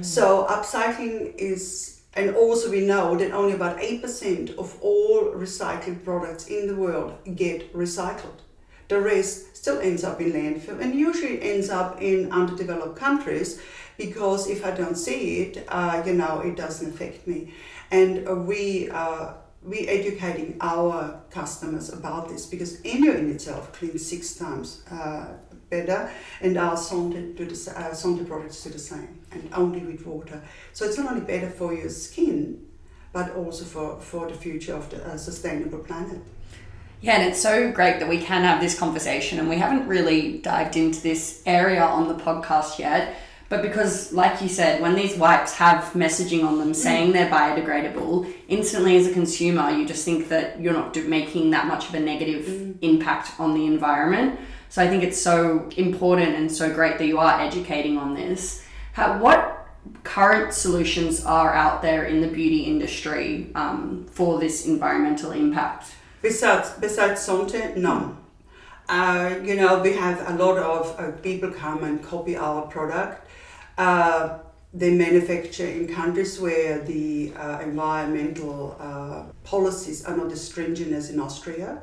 So 0.00 0.46
upcycling 0.48 1.34
is 1.36 2.00
and 2.14 2.34
also 2.34 2.70
we 2.70 2.80
know 2.80 3.14
that 3.16 3.32
only 3.32 3.52
about 3.52 3.78
8% 3.78 4.56
of 4.56 4.78
all 4.80 5.32
recycled 5.34 6.02
products 6.02 6.46
in 6.46 6.66
the 6.66 6.74
world 6.74 7.12
get 7.34 7.72
recycled. 7.74 8.40
The 8.88 9.00
rest 9.00 9.54
still 9.56 9.80
ends 9.80 10.02
up 10.02 10.20
in 10.20 10.32
landfill 10.32 10.80
and 10.80 10.94
usually 10.94 11.42
ends 11.42 11.68
up 11.68 12.00
in 12.00 12.32
underdeveloped 12.32 12.96
countries 12.96 13.60
because 13.96 14.48
if 14.48 14.64
I 14.64 14.70
don't 14.70 14.96
see 14.96 15.42
it, 15.42 15.64
uh, 15.68 16.02
you 16.04 16.14
know, 16.14 16.40
it 16.40 16.56
doesn't 16.56 16.94
affect 16.94 17.26
me. 17.26 17.52
And 17.90 18.46
we 18.46 18.90
uh, 18.90 19.34
we 19.62 19.88
educating 19.88 20.56
our 20.60 21.20
customers 21.30 21.92
about 21.92 22.28
this 22.28 22.46
because 22.46 22.80
Enjo 22.82 23.18
in 23.18 23.30
itself 23.30 23.72
cleans 23.72 24.06
six 24.06 24.36
times 24.36 24.82
uh, 24.90 25.26
better, 25.70 26.10
and 26.40 26.56
our 26.56 26.76
Santé, 26.76 27.36
do 27.36 27.44
the, 27.44 27.72
uh, 27.76 28.24
products 28.24 28.62
do 28.62 28.70
the 28.70 28.78
same, 28.78 29.18
and 29.32 29.48
only 29.52 29.80
with 29.80 30.06
water. 30.06 30.40
So 30.72 30.84
it's 30.84 30.96
not 30.96 31.10
only 31.10 31.24
better 31.24 31.50
for 31.50 31.74
your 31.74 31.88
skin, 31.88 32.64
but 33.12 33.34
also 33.34 33.64
for, 33.64 34.00
for 34.00 34.28
the 34.28 34.34
future 34.34 34.74
of 34.74 34.88
the 34.90 35.04
uh, 35.04 35.16
sustainable 35.16 35.78
planet. 35.78 36.20
Yeah, 37.00 37.14
and 37.18 37.28
it's 37.28 37.40
so 37.40 37.72
great 37.72 37.98
that 38.00 38.08
we 38.08 38.18
can 38.18 38.42
have 38.42 38.60
this 38.60 38.78
conversation, 38.78 39.38
and 39.38 39.48
we 39.48 39.56
haven't 39.56 39.86
really 39.88 40.38
dived 40.38 40.76
into 40.76 41.00
this 41.00 41.42
area 41.44 41.82
on 41.82 42.08
the 42.08 42.14
podcast 42.14 42.78
yet. 42.78 43.16
But 43.48 43.62
because, 43.62 44.12
like 44.12 44.42
you 44.42 44.48
said, 44.48 44.82
when 44.82 44.96
these 44.96 45.16
wipes 45.16 45.54
have 45.54 45.92
messaging 45.92 46.44
on 46.44 46.58
them 46.58 46.74
saying 46.74 47.12
they're 47.12 47.30
biodegradable, 47.30 48.32
instantly 48.48 48.96
as 48.96 49.06
a 49.06 49.12
consumer, 49.12 49.70
you 49.70 49.86
just 49.86 50.04
think 50.04 50.28
that 50.30 50.60
you're 50.60 50.72
not 50.72 50.92
do- 50.92 51.08
making 51.08 51.50
that 51.50 51.66
much 51.68 51.88
of 51.88 51.94
a 51.94 52.00
negative 52.00 52.76
impact 52.82 53.38
on 53.38 53.54
the 53.54 53.66
environment. 53.66 54.40
So 54.68 54.82
I 54.82 54.88
think 54.88 55.04
it's 55.04 55.20
so 55.20 55.68
important 55.76 56.34
and 56.34 56.50
so 56.50 56.72
great 56.72 56.98
that 56.98 57.06
you 57.06 57.18
are 57.18 57.40
educating 57.40 57.96
on 57.98 58.14
this. 58.14 58.64
How, 58.94 59.18
what 59.18 59.68
current 60.02 60.52
solutions 60.52 61.24
are 61.24 61.54
out 61.54 61.82
there 61.82 62.04
in 62.04 62.20
the 62.20 62.28
beauty 62.28 62.62
industry 62.62 63.52
um, 63.54 64.06
for 64.10 64.40
this 64.40 64.66
environmental 64.66 65.30
impact? 65.30 65.94
Besides, 66.20 66.70
besides 66.80 67.24
Santé, 67.24 67.76
none. 67.76 68.16
Uh, 68.88 69.34
you 69.42 69.56
know, 69.56 69.80
we 69.80 69.92
have 69.92 70.28
a 70.28 70.34
lot 70.34 70.58
of 70.58 70.98
uh, 70.98 71.10
people 71.22 71.50
come 71.50 71.84
and 71.84 72.02
copy 72.02 72.36
our 72.36 72.62
product. 72.62 73.25
Uh, 73.78 74.38
they 74.74 74.90
manufacture 74.90 75.66
in 75.66 75.88
countries 75.88 76.38
where 76.38 76.80
the 76.80 77.32
uh, 77.34 77.60
environmental 77.60 78.76
uh, 78.78 79.22
policies 79.42 80.04
are 80.04 80.16
not 80.16 80.30
as 80.32 80.46
stringent 80.46 80.92
as 80.92 81.10
in 81.10 81.18
Austria. 81.18 81.80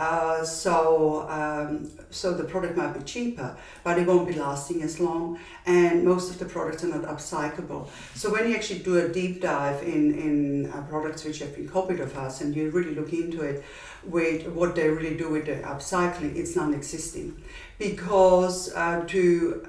Uh, 0.00 0.42
so, 0.42 1.28
um, 1.28 1.88
so 2.10 2.34
the 2.34 2.42
product 2.42 2.76
might 2.76 2.92
be 2.92 3.00
cheaper, 3.04 3.56
but 3.84 3.96
it 3.96 4.04
won't 4.08 4.26
be 4.26 4.34
lasting 4.34 4.82
as 4.82 4.98
long, 4.98 5.38
and 5.66 6.04
most 6.04 6.32
of 6.32 6.38
the 6.40 6.44
products 6.44 6.82
are 6.82 6.88
not 6.88 7.02
upcyclable. 7.02 7.88
So 8.16 8.32
when 8.32 8.48
you 8.48 8.56
actually 8.56 8.80
do 8.80 8.98
a 8.98 9.08
deep 9.08 9.40
dive 9.40 9.84
in 9.84 10.18
in 10.18 10.72
uh, 10.72 10.82
products 10.88 11.24
which 11.24 11.38
have 11.38 11.54
been 11.54 11.68
copied 11.68 12.00
of 12.00 12.16
us, 12.18 12.40
and 12.40 12.56
you 12.56 12.70
really 12.70 12.94
look 12.96 13.12
into 13.12 13.42
it, 13.42 13.62
with 14.02 14.48
what 14.48 14.74
they 14.74 14.88
really 14.88 15.16
do 15.16 15.30
with 15.30 15.46
the 15.46 15.56
upcycling, 15.62 16.34
it's 16.34 16.56
non-existing, 16.56 17.40
because 17.78 18.74
uh, 18.74 19.04
to 19.06 19.68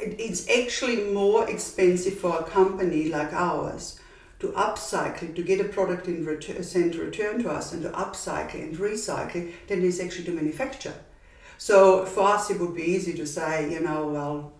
it's 0.00 0.48
actually 0.48 1.12
more 1.12 1.48
expensive 1.48 2.18
for 2.18 2.40
a 2.40 2.44
company 2.44 3.08
like 3.08 3.32
ours 3.32 4.00
to 4.38 4.48
upcycle, 4.48 5.34
to 5.34 5.42
get 5.42 5.60
a 5.60 5.64
product 5.64 6.08
in 6.08 6.24
return, 6.24 6.62
sent 6.62 6.94
return 6.96 7.42
to 7.42 7.50
us 7.50 7.72
and 7.72 7.82
to 7.82 7.90
upcycle 7.90 8.62
and 8.62 8.76
recycle 8.76 9.50
than 9.66 9.78
it 9.78 9.84
is 9.84 10.00
actually 10.00 10.24
to 10.24 10.32
manufacture. 10.32 10.94
So 11.58 12.04
for 12.04 12.28
us, 12.28 12.50
it 12.50 12.60
would 12.60 12.74
be 12.74 12.82
easy 12.82 13.14
to 13.14 13.26
say, 13.26 13.72
you 13.72 13.80
know, 13.80 14.08
well, 14.08 14.52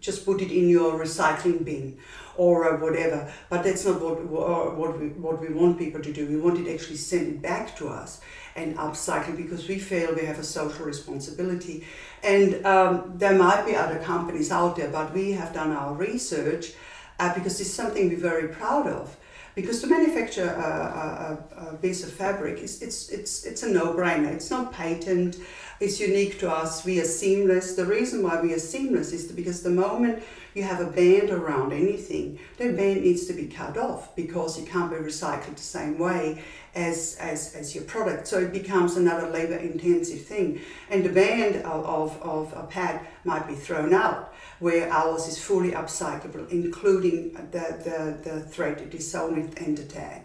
just 0.00 0.24
put 0.24 0.40
it 0.40 0.50
in 0.50 0.68
your 0.68 0.98
recycling 0.98 1.64
bin 1.64 1.98
or 2.36 2.74
uh, 2.74 2.80
whatever. 2.80 3.32
But 3.48 3.64
that's 3.64 3.84
not 3.84 4.00
what, 4.00 4.24
what, 4.24 4.98
we, 4.98 5.08
what 5.08 5.40
we 5.40 5.48
want 5.48 5.78
people 5.78 6.00
to 6.00 6.12
do. 6.12 6.26
We 6.26 6.36
want 6.36 6.58
it 6.58 6.72
actually 6.72 6.96
send 6.96 7.28
it 7.28 7.42
back 7.42 7.76
to 7.76 7.88
us 7.88 8.20
and 8.54 8.76
upcycle 8.76 9.36
because 9.36 9.66
we 9.68 9.78
feel 9.78 10.14
we 10.14 10.26
have 10.26 10.38
a 10.38 10.44
social 10.44 10.84
responsibility. 10.84 11.86
And 12.22 12.64
um, 12.66 13.14
there 13.16 13.36
might 13.36 13.64
be 13.64 13.74
other 13.74 13.98
companies 13.98 14.50
out 14.50 14.76
there, 14.76 14.88
but 14.88 15.12
we 15.14 15.32
have 15.32 15.52
done 15.52 15.72
our 15.72 15.94
research 15.94 16.72
uh, 17.18 17.32
because 17.34 17.60
it's 17.60 17.70
something 17.70 18.08
we're 18.08 18.16
very 18.18 18.48
proud 18.48 18.86
of. 18.86 19.16
Because 19.54 19.82
to 19.82 19.86
manufacture 19.86 20.48
a, 20.48 21.38
a, 21.60 21.72
a 21.72 21.76
piece 21.76 22.02
of 22.02 22.10
fabric, 22.10 22.60
is, 22.60 22.80
it's, 22.80 23.10
it's, 23.10 23.44
it's 23.44 23.62
a 23.62 23.68
no-brainer. 23.68 24.32
It's 24.32 24.50
not 24.50 24.72
patent, 24.72 25.36
it's 25.82 25.98
unique 25.98 26.38
to 26.38 26.48
us. 26.50 26.84
We 26.84 27.00
are 27.00 27.04
seamless. 27.04 27.74
The 27.74 27.84
reason 27.84 28.22
why 28.22 28.40
we 28.40 28.54
are 28.54 28.58
seamless 28.58 29.12
is 29.12 29.30
because 29.32 29.62
the 29.62 29.70
moment 29.70 30.22
you 30.54 30.62
have 30.62 30.80
a 30.80 30.86
band 30.86 31.30
around 31.30 31.72
anything, 31.72 32.38
that 32.58 32.76
band 32.76 33.02
needs 33.02 33.26
to 33.26 33.32
be 33.32 33.46
cut 33.48 33.76
off 33.76 34.14
because 34.14 34.58
it 34.58 34.68
can't 34.68 34.90
be 34.90 34.96
recycled 34.96 35.56
the 35.56 35.62
same 35.62 35.98
way 35.98 36.40
as, 36.76 37.16
as, 37.18 37.54
as 37.56 37.74
your 37.74 37.82
product. 37.84 38.28
So 38.28 38.38
it 38.38 38.52
becomes 38.52 38.96
another 38.96 39.28
labor 39.28 39.56
intensive 39.56 40.24
thing. 40.24 40.60
And 40.88 41.04
the 41.04 41.08
band 41.08 41.56
of, 41.56 41.84
of, 41.84 42.22
of 42.22 42.52
a 42.56 42.66
pad 42.66 43.00
might 43.24 43.48
be 43.48 43.54
thrown 43.54 43.92
out, 43.92 44.32
where 44.60 44.88
ours 44.92 45.26
is 45.26 45.42
fully 45.42 45.72
upcyclable, 45.72 46.48
including 46.50 47.32
the, 47.50 48.18
the, 48.22 48.30
the 48.30 48.40
thread 48.40 48.80
it 48.80 48.94
is 48.94 49.10
sewn 49.10 49.34
with 49.34 49.60
and 49.60 49.76
the 49.76 49.84
tag. 49.84 50.22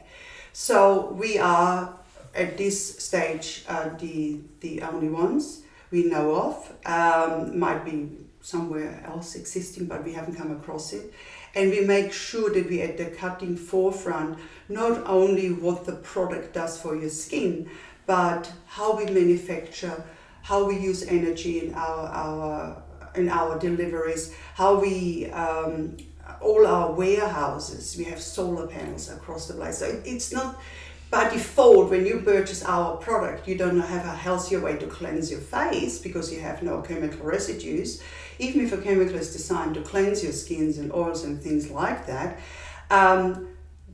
So 0.53 1.11
we 1.13 1.39
are 1.39 1.97
at 2.35 2.57
this 2.57 2.99
stage 2.99 3.63
uh, 3.67 3.89
the, 3.99 4.39
the 4.59 4.81
only 4.81 5.09
ones 5.09 5.63
we 5.91 6.05
know 6.05 6.35
of. 6.35 6.73
Um, 6.85 7.57
might 7.57 7.85
be 7.85 8.09
somewhere 8.41 9.03
else 9.05 9.35
existing, 9.35 9.87
but 9.87 10.03
we 10.03 10.13
haven't 10.13 10.35
come 10.35 10.51
across 10.51 10.93
it. 10.93 11.13
And 11.55 11.71
we 11.71 11.81
make 11.81 12.13
sure 12.13 12.49
that 12.53 12.69
we're 12.69 12.85
at 12.85 12.97
the 12.97 13.05
cutting 13.05 13.57
forefront, 13.57 14.37
not 14.69 15.05
only 15.05 15.51
what 15.51 15.85
the 15.85 15.93
product 15.95 16.53
does 16.53 16.79
for 16.79 16.95
your 16.95 17.09
skin, 17.09 17.69
but 18.05 18.51
how 18.67 18.95
we 18.95 19.05
manufacture, 19.05 20.03
how 20.43 20.65
we 20.65 20.77
use 20.77 21.03
energy 21.03 21.67
in 21.67 21.73
our, 21.73 22.07
our, 22.07 22.83
in 23.15 23.27
our 23.27 23.59
deliveries, 23.59 24.33
how 24.53 24.79
we 24.79 25.29
um, 25.31 25.97
all 26.41 26.67
our 26.67 26.91
warehouses, 26.91 27.95
we 27.97 28.03
have 28.03 28.21
solar 28.21 28.67
panels 28.67 29.09
across 29.09 29.47
the 29.47 29.53
place. 29.53 29.79
So 29.79 30.01
it's 30.05 30.31
not 30.31 30.59
by 31.09 31.29
default, 31.29 31.89
when 31.89 32.05
you 32.05 32.19
purchase 32.19 32.63
our 32.65 32.97
product, 32.97 33.47
you 33.47 33.57
don't 33.57 33.79
have 33.79 34.05
a 34.05 34.15
healthier 34.15 34.59
way 34.59 34.77
to 34.77 34.87
cleanse 34.87 35.31
your 35.31 35.39
face 35.39 35.99
because 35.99 36.33
you 36.33 36.41
have 36.41 36.61
no 36.61 36.81
chemical 36.81 37.25
residues. 37.25 38.03
Even 38.39 38.61
if 38.61 38.73
a 38.73 38.77
chemical 38.77 39.15
is 39.15 39.31
designed 39.31 39.75
to 39.75 39.81
cleanse 39.81 40.23
your 40.23 40.33
skins 40.33 40.77
and 40.77 40.91
oils 40.93 41.23
and 41.23 41.41
things 41.41 41.69
like 41.71 42.05
that, 42.07 42.39
um, 42.91 43.47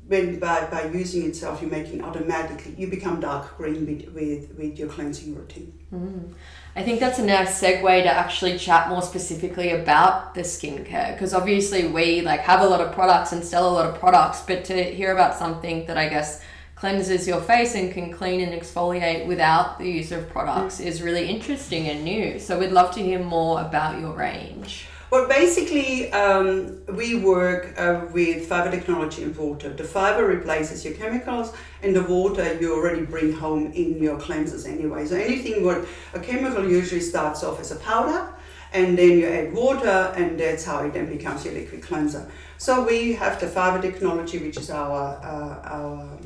when 0.08 0.38
by, 0.38 0.66
by 0.66 0.86
using 0.86 1.26
itself, 1.26 1.62
you're 1.62 1.72
making 1.72 2.04
automatically, 2.04 2.76
you 2.78 2.88
become 2.88 3.22
dark 3.22 3.58
green 3.58 3.86
with, 3.86 4.14
with, 4.14 4.58
with 4.58 4.78
your 4.78 4.90
cleansing 4.90 5.36
routine. 5.36 5.80
Mm. 5.94 6.34
I 6.76 6.84
think 6.84 7.00
that's 7.00 7.20
a 7.20 7.26
nice 7.26 7.62
segue 7.62 8.04
to 8.04 8.10
actually 8.10 8.58
chat 8.58 8.90
more 8.90 9.02
specifically 9.02 9.70
about 9.72 10.34
the 10.34 10.42
skincare 10.42 11.14
because 11.14 11.34
obviously 11.34 11.88
we 11.88 12.22
like 12.22 12.42
have 12.42 12.62
a 12.62 12.66
lot 12.66 12.82
of 12.82 12.92
products 12.92 13.32
and 13.32 13.44
sell 13.44 13.70
a 13.70 13.72
lot 13.72 13.86
of 13.86 14.00
products, 14.00 14.42
but 14.42 14.66
to 14.66 14.84
hear 14.84 15.14
about 15.14 15.38
something 15.38 15.86
that 15.86 15.98
I 15.98 16.10
guess 16.10 16.44
cleanses 16.84 17.26
your 17.26 17.40
face 17.40 17.76
and 17.76 17.94
can 17.94 18.12
clean 18.12 18.42
and 18.42 18.52
exfoliate 18.52 19.26
without 19.26 19.80
the 19.80 19.90
use 19.90 20.12
of 20.12 20.28
products 20.28 20.82
mm. 20.82 20.86
is 20.86 21.02
really 21.02 21.30
interesting 21.30 21.88
and 21.88 22.04
new. 22.04 22.38
So 22.38 22.60
we'd 22.60 22.74
love 22.74 22.94
to 22.96 23.02
hear 23.02 23.20
more 23.20 23.62
about 23.62 24.02
your 24.02 24.12
range. 24.12 24.88
Well, 25.10 25.26
basically, 25.30 26.12
um, 26.12 26.82
we 27.02 27.16
work 27.16 27.74
uh, 27.78 28.08
with 28.12 28.48
fiber 28.48 28.70
technology 28.70 29.24
and 29.24 29.34
water. 29.38 29.70
The 29.70 29.86
fiber 29.86 30.26
replaces 30.26 30.84
your 30.84 30.96
chemicals, 30.96 31.54
and 31.84 31.96
the 31.96 32.04
water 32.04 32.46
you 32.60 32.76
already 32.76 33.06
bring 33.06 33.32
home 33.32 33.72
in 33.72 34.04
your 34.04 34.20
cleansers 34.20 34.68
anyway. 34.68 35.06
So 35.06 35.16
anything 35.16 35.64
what 35.64 35.86
a 36.14 36.20
chemical 36.20 36.70
usually 36.70 37.00
starts 37.00 37.46
off 37.46 37.62
as 37.62 37.72
a 37.72 37.78
powder, 37.78 38.28
and 38.74 38.98
then 38.98 39.12
you 39.20 39.28
add 39.28 39.54
water, 39.54 40.00
and 40.18 40.38
that's 40.38 40.66
how 40.66 40.84
it 40.84 40.92
then 40.92 41.06
becomes 41.06 41.46
your 41.46 41.54
liquid 41.54 41.82
cleanser. 41.82 42.30
So 42.58 42.86
we 42.86 43.14
have 43.14 43.40
the 43.40 43.48
fiber 43.48 43.82
technology, 43.82 44.38
which 44.40 44.58
is 44.58 44.70
our 44.70 45.02
uh, 45.32 45.76
our 45.78 46.20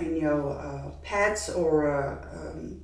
in 0.00 0.16
your 0.16 0.58
uh, 0.58 0.90
pads 1.02 1.50
or 1.50 1.90
uh, 1.90 2.26
um, 2.32 2.80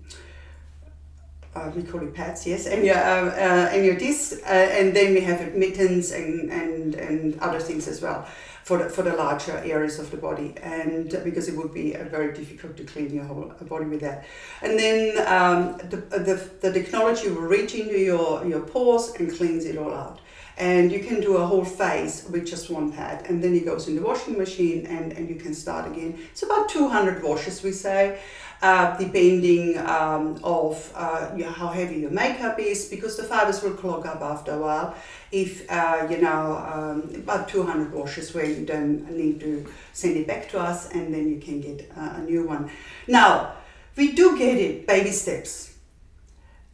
uh, 1.54 1.70
we 1.74 1.82
call 1.82 2.00
it 2.02 2.14
pads, 2.14 2.46
yes, 2.46 2.66
and 2.66 2.84
your 2.84 2.96
uh, 2.96 3.26
uh, 3.26 3.70
and 3.72 3.84
your 3.84 3.96
disc, 3.96 4.38
uh, 4.44 4.48
and 4.50 4.94
then 4.94 5.14
we 5.14 5.20
have 5.20 5.54
mittens 5.54 6.12
and, 6.12 6.50
and 6.50 6.94
and 6.94 7.40
other 7.40 7.58
things 7.58 7.88
as 7.88 8.00
well 8.00 8.24
for 8.62 8.78
the, 8.78 8.88
for 8.88 9.02
the 9.02 9.12
larger 9.14 9.56
areas 9.64 9.98
of 9.98 10.10
the 10.12 10.16
body, 10.16 10.54
and 10.62 11.10
because 11.24 11.48
it 11.48 11.56
would 11.56 11.74
be 11.74 11.92
very 11.92 12.32
difficult 12.32 12.76
to 12.76 12.84
clean 12.84 13.12
your 13.12 13.24
whole 13.24 13.52
body 13.68 13.86
with 13.86 14.00
that, 14.00 14.24
and 14.62 14.78
then 14.78 15.18
um, 15.26 15.76
the, 15.88 15.96
the 15.96 16.50
the 16.60 16.72
technology 16.72 17.28
will 17.28 17.42
reach 17.42 17.74
into 17.74 17.98
your 17.98 18.46
your 18.46 18.60
pores 18.60 19.12
and 19.18 19.36
cleans 19.36 19.64
it 19.64 19.76
all 19.76 19.92
out 19.92 20.20
and 20.60 20.92
you 20.92 21.00
can 21.00 21.20
do 21.22 21.38
a 21.38 21.46
whole 21.46 21.64
face 21.64 22.28
with 22.28 22.46
just 22.46 22.68
one 22.68 22.92
pad 22.92 23.24
and 23.28 23.42
then 23.42 23.54
it 23.54 23.64
goes 23.64 23.88
in 23.88 23.96
the 23.96 24.02
washing 24.02 24.36
machine 24.36 24.86
and, 24.86 25.12
and 25.14 25.28
you 25.28 25.36
can 25.36 25.54
start 25.54 25.90
again. 25.90 26.18
It's 26.30 26.42
about 26.42 26.68
200 26.68 27.22
washes 27.22 27.62
we 27.62 27.72
say 27.72 28.20
uh, 28.60 28.94
depending 28.98 29.78
um, 29.78 30.38
of 30.44 30.92
uh, 30.94 31.30
you 31.34 31.44
know, 31.44 31.50
how 31.50 31.68
heavy 31.68 32.00
your 32.00 32.10
makeup 32.10 32.58
is 32.58 32.90
because 32.90 33.16
the 33.16 33.24
fibers 33.24 33.62
will 33.62 33.72
clog 33.72 34.04
up 34.06 34.20
after 34.20 34.52
a 34.52 34.58
while. 34.58 34.94
If 35.32 35.70
uh, 35.70 36.06
you 36.10 36.18
know 36.18 36.58
um, 36.58 37.14
about 37.14 37.48
200 37.48 37.94
washes 37.94 38.34
where 38.34 38.44
you 38.44 38.66
don't 38.66 39.10
need 39.10 39.40
to 39.40 39.66
send 39.94 40.18
it 40.18 40.26
back 40.26 40.50
to 40.50 40.60
us 40.60 40.90
and 40.90 41.12
then 41.14 41.26
you 41.26 41.40
can 41.40 41.62
get 41.62 41.90
a 41.96 42.20
new 42.20 42.46
one. 42.46 42.70
Now 43.08 43.54
we 43.96 44.12
do 44.12 44.36
get 44.36 44.58
it 44.58 44.86
baby 44.86 45.10
steps 45.10 45.69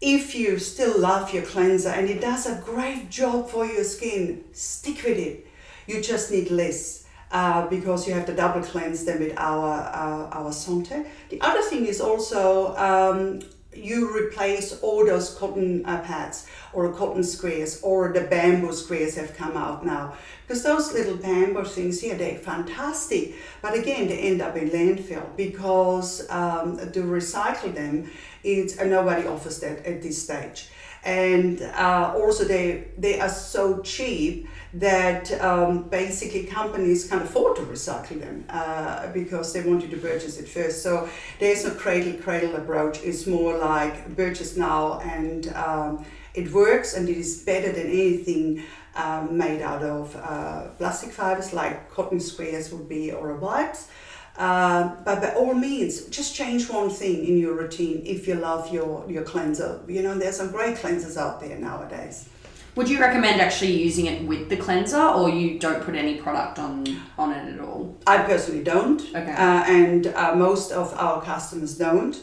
if 0.00 0.34
you 0.34 0.58
still 0.58 0.98
love 1.00 1.32
your 1.32 1.42
cleanser 1.44 1.88
and 1.88 2.08
it 2.08 2.20
does 2.20 2.46
a 2.46 2.60
great 2.64 3.10
job 3.10 3.48
for 3.48 3.64
your 3.64 3.84
skin, 3.84 4.44
stick 4.52 5.02
with 5.04 5.18
it. 5.18 5.46
You 5.86 6.02
just 6.02 6.30
need 6.30 6.50
less 6.50 7.06
uh, 7.30 7.66
because 7.68 8.06
you 8.06 8.14
have 8.14 8.26
to 8.26 8.34
double 8.34 8.62
cleanse 8.62 9.04
them 9.04 9.20
with 9.20 9.34
our 9.36 9.72
uh, 9.72 10.28
our 10.30 10.50
Santé. 10.50 11.06
The 11.30 11.40
other 11.40 11.62
thing 11.62 11.86
is 11.86 12.00
also 12.00 12.76
um, 12.76 13.40
you 13.76 14.16
replace 14.16 14.78
all 14.80 15.04
those 15.04 15.35
cotton 15.35 15.85
uh, 15.87 16.00
pads 16.02 16.47
or 16.73 16.92
cotton 16.92 17.23
squares 17.23 17.80
or 17.83 18.12
the 18.12 18.23
bamboo 18.23 18.73
squares 18.73 19.14
have 19.16 19.35
come 19.35 19.56
out 19.56 19.85
now. 19.85 20.14
Because 20.47 20.62
those 20.62 20.92
little 20.92 21.16
bamboo 21.16 21.64
things 21.64 22.00
here 22.00 22.14
they're 22.14 22.38
fantastic. 22.38 23.35
But 23.62 23.78
again 23.78 24.09
they 24.09 24.18
end 24.18 24.42
up 24.42 24.56
in 24.56 24.71
landfill 24.71 25.37
because 25.37 26.28
um, 26.30 26.78
to 26.78 27.02
recycle 27.02 27.75
them 27.75 28.11
it's 28.45 28.78
uh, 28.78 28.85
nobody 28.85 29.26
offers 29.26 29.59
that 29.61 29.85
at 29.85 30.02
this 30.02 30.23
stage 30.23 30.68
and 31.06 31.62
uh, 31.62 32.12
also 32.16 32.44
they 32.44 32.88
they 32.98 33.20
are 33.20 33.28
so 33.28 33.80
cheap 33.80 34.48
that 34.75 35.32
um, 35.40 35.84
basically 35.84 36.44
companies 36.44 37.08
can't 37.08 37.22
afford 37.22 37.56
to 37.56 37.62
recycle 37.62 38.18
them 38.20 38.44
uh, 38.50 39.06
because 39.12 39.52
they 39.52 39.62
want 39.62 39.82
you 39.82 39.88
to 39.88 39.96
purchase 39.96 40.36
it 40.36 40.48
first. 40.48 40.82
So 40.82 41.08
there's 41.38 41.64
no 41.64 41.70
cradle 41.70 42.14
cradle 42.14 42.56
approach. 42.56 43.02
It's 43.04 43.26
more 43.26 43.56
like 43.56 44.16
purchase 44.16 44.56
now 44.56 44.98
and 45.00 45.48
um, 45.54 46.04
it 46.34 46.52
works 46.52 46.94
and 46.96 47.08
it 47.08 47.16
is 47.16 47.42
better 47.44 47.70
than 47.70 47.86
anything 47.86 48.64
um, 48.96 49.38
made 49.38 49.62
out 49.62 49.82
of 49.82 50.16
uh, 50.16 50.68
plastic 50.76 51.12
fibers 51.12 51.52
like 51.52 51.88
cotton 51.88 52.18
squares 52.18 52.72
would 52.72 52.88
be 52.88 53.12
or 53.12 53.32
wipes. 53.36 53.88
Uh, 53.88 53.92
but 54.38 55.21
by 55.23 55.33
all 55.37 55.55
means, 55.55 56.02
just 56.07 56.35
change 56.35 56.69
one 56.69 56.90
thing 56.90 57.25
in 57.26 57.38
your 57.38 57.55
routine 57.55 58.02
if 58.05 58.26
you 58.28 58.35
love 58.35 58.73
your, 58.73 59.05
your 59.09 59.23
cleanser. 59.23 59.81
You 59.88 60.02
know, 60.02 60.14
there's 60.19 60.37
some 60.37 60.50
great 60.50 60.76
cleansers 60.76 61.16
out 61.16 61.40
there 61.40 61.59
nowadays. 61.59 62.28
Would 62.75 62.90
you 62.90 63.00
recommend 63.00 63.40
actually 63.40 63.73
using 63.83 64.05
it 64.05 64.23
with 64.28 64.50
the 64.50 64.57
cleanser, 64.59 65.00
or 65.00 65.31
you 65.31 65.59
don't 65.59 65.83
put 65.83 65.95
any 65.95 66.16
product 66.21 66.59
on 66.59 66.85
on 67.16 67.33
it 67.33 67.55
at 67.55 67.61
all? 67.61 67.97
I 68.07 68.19
personally 68.19 68.62
don't, 68.62 69.00
Okay. 69.14 69.33
uh, 69.33 69.64
and 69.66 70.09
uh, 70.09 70.35
most 70.35 70.73
of 70.73 70.93
our 70.99 71.23
customers 71.23 71.78
don't. 71.78 72.14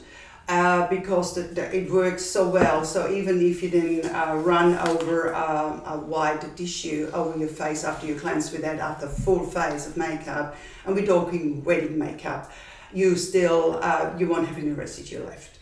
Uh, 0.49 0.85
because 0.89 1.35
the, 1.35 1.41
the, 1.41 1.73
it 1.73 1.89
works 1.89 2.25
so 2.25 2.49
well. 2.49 2.83
So 2.83 3.09
even 3.09 3.41
if 3.41 3.63
you 3.63 3.69
then 3.69 4.13
uh, 4.13 4.35
run 4.35 4.75
over 4.89 5.33
um, 5.33 5.81
a 5.85 5.97
white 5.97 6.57
tissue 6.57 7.09
over 7.13 7.39
your 7.39 7.47
face 7.47 7.85
after 7.85 8.07
you 8.07 8.15
cleanse 8.15 8.51
with 8.51 8.61
that 8.61 8.77
after 8.77 9.07
full 9.07 9.45
face 9.45 9.87
of 9.87 9.95
makeup, 9.95 10.57
and 10.85 10.95
we're 10.95 11.05
talking 11.05 11.63
wedding 11.63 11.97
makeup, 11.97 12.51
you 12.93 13.15
still 13.15 13.79
uh, 13.81 14.13
you 14.17 14.27
won't 14.27 14.45
have 14.45 14.57
any 14.57 14.71
residue 14.71 15.25
left. 15.25 15.59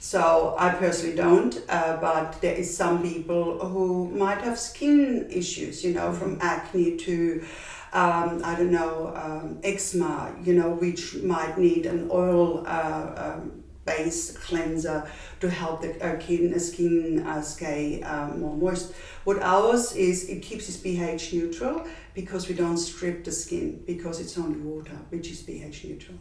So 0.00 0.54
I 0.58 0.70
personally 0.70 1.16
don't, 1.16 1.62
uh, 1.68 1.98
but 1.98 2.40
there 2.40 2.54
is 2.54 2.74
some 2.74 3.02
people 3.02 3.58
who 3.58 4.10
might 4.10 4.40
have 4.40 4.58
skin 4.58 5.26
issues, 5.30 5.84
you 5.84 5.92
know, 5.92 6.12
from 6.14 6.38
acne 6.40 6.96
to 6.96 7.44
um, 7.92 8.40
I 8.42 8.54
don't 8.56 8.72
know 8.72 9.12
um, 9.14 9.60
eczema, 9.62 10.34
you 10.42 10.54
know, 10.54 10.70
which 10.70 11.16
might 11.16 11.58
need 11.58 11.84
an 11.84 12.08
oil. 12.10 12.64
Uh, 12.66 13.36
um, 13.36 13.63
based 13.84 14.40
cleanser 14.40 15.06
to 15.40 15.50
help 15.50 15.82
the 15.82 15.90
uh, 16.04 16.18
skin, 16.20 16.58
skin 16.60 17.26
uh, 17.26 17.42
stay 17.42 18.02
uh, 18.02 18.28
more 18.28 18.56
moist. 18.56 18.94
What 19.24 19.42
ours 19.42 19.94
is, 19.94 20.28
it 20.28 20.42
keeps 20.42 20.68
its 20.68 20.78
pH 20.78 21.32
neutral 21.32 21.86
because 22.14 22.48
we 22.48 22.54
don't 22.54 22.78
strip 22.78 23.24
the 23.24 23.32
skin 23.32 23.82
because 23.86 24.20
it's 24.20 24.38
only 24.38 24.58
water, 24.60 24.96
which 25.10 25.30
is 25.30 25.42
pH 25.42 25.84
neutral. 25.84 26.18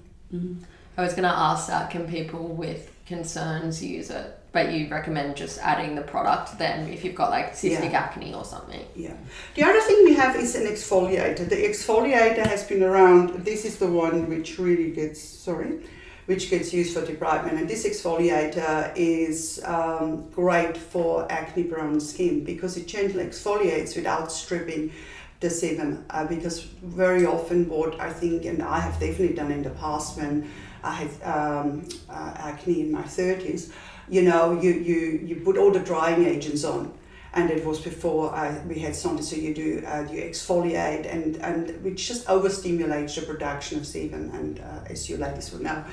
I 0.97 1.01
was 1.03 1.13
going 1.13 1.23
to 1.23 1.29
ask 1.29 1.67
that 1.67 1.89
can 1.91 2.07
people 2.07 2.47
with 2.47 2.91
concerns 3.05 3.83
use 3.83 4.09
it? 4.09 4.39
But 4.51 4.71
you 4.71 4.87
recommend 4.89 5.35
just 5.35 5.59
adding 5.59 5.95
the 5.95 6.01
product 6.03 6.57
then 6.59 6.87
if 6.87 7.03
you've 7.03 7.15
got 7.15 7.31
like 7.31 7.53
cystic 7.53 7.91
Yeah. 7.91 7.99
acne 7.99 8.33
or 8.33 8.45
something. 8.45 8.85
Yeah. 8.95 9.15
The 9.55 9.63
other 9.63 9.81
thing 9.81 10.05
we 10.05 10.13
have 10.13 10.35
is 10.35 10.55
an 10.55 10.63
exfoliator. 10.67 11.49
The 11.49 11.55
exfoliator 11.55 12.45
has 12.45 12.63
been 12.63 12.83
around. 12.83 13.43
This 13.45 13.65
is 13.65 13.77
the 13.77 13.87
one 13.87 14.29
which 14.29 14.59
really 14.59 14.91
gets 14.91 15.19
sorry, 15.21 15.79
which 16.25 16.49
gets 16.49 16.73
used 16.73 16.93
for 16.93 17.01
debridement. 17.01 17.57
And 17.59 17.67
this 17.67 17.85
exfoliator 17.85 18.93
is 18.95 19.61
um, 19.65 20.29
great 20.29 20.77
for 20.77 21.29
acne-prone 21.31 21.99
skin 21.99 22.43
because 22.43 22.77
it 22.77 22.87
gently 22.87 23.23
exfoliates 23.23 23.95
without 23.95 24.31
stripping 24.31 24.91
the 25.39 25.49
sebum. 25.49 26.03
Uh, 26.09 26.25
because 26.25 26.63
very 26.81 27.25
often, 27.25 27.67
what 27.67 27.99
I 27.99 28.11
think, 28.11 28.45
and 28.45 28.63
I 28.63 28.79
have 28.79 28.99
definitely 28.99 29.35
done 29.35 29.51
in 29.51 29.63
the 29.63 29.71
past 29.71 30.17
when 30.17 30.49
I 30.83 30.93
had 30.93 31.09
um, 31.23 31.87
uh, 32.09 32.33
acne 32.37 32.81
in 32.81 32.91
my 32.91 33.03
thirties, 33.03 33.71
you 34.09 34.21
know, 34.21 34.59
you, 34.59 34.71
you 34.71 35.19
you 35.23 35.35
put 35.37 35.57
all 35.57 35.71
the 35.71 35.79
drying 35.79 36.25
agents 36.25 36.63
on 36.63 36.93
and 37.35 37.49
it 37.49 37.65
was 37.65 37.79
before 37.79 38.33
I, 38.33 38.59
we 38.67 38.79
had 38.79 38.95
something 38.95 39.23
so 39.23 39.35
you 39.35 39.53
do 39.53 39.83
uh, 39.87 40.05
you 40.11 40.21
exfoliate 40.21 41.11
and 41.11 41.37
and 41.37 41.83
which 41.83 42.07
just 42.07 42.27
overstimulates 42.27 43.15
the 43.15 43.25
production 43.25 43.79
of 43.79 43.85
sebum 43.85 44.33
and 44.33 44.59
uh, 44.59 44.89
as 44.89 45.09
you 45.09 45.17
ladies 45.17 45.51
will 45.51 45.63
know. 45.63 45.83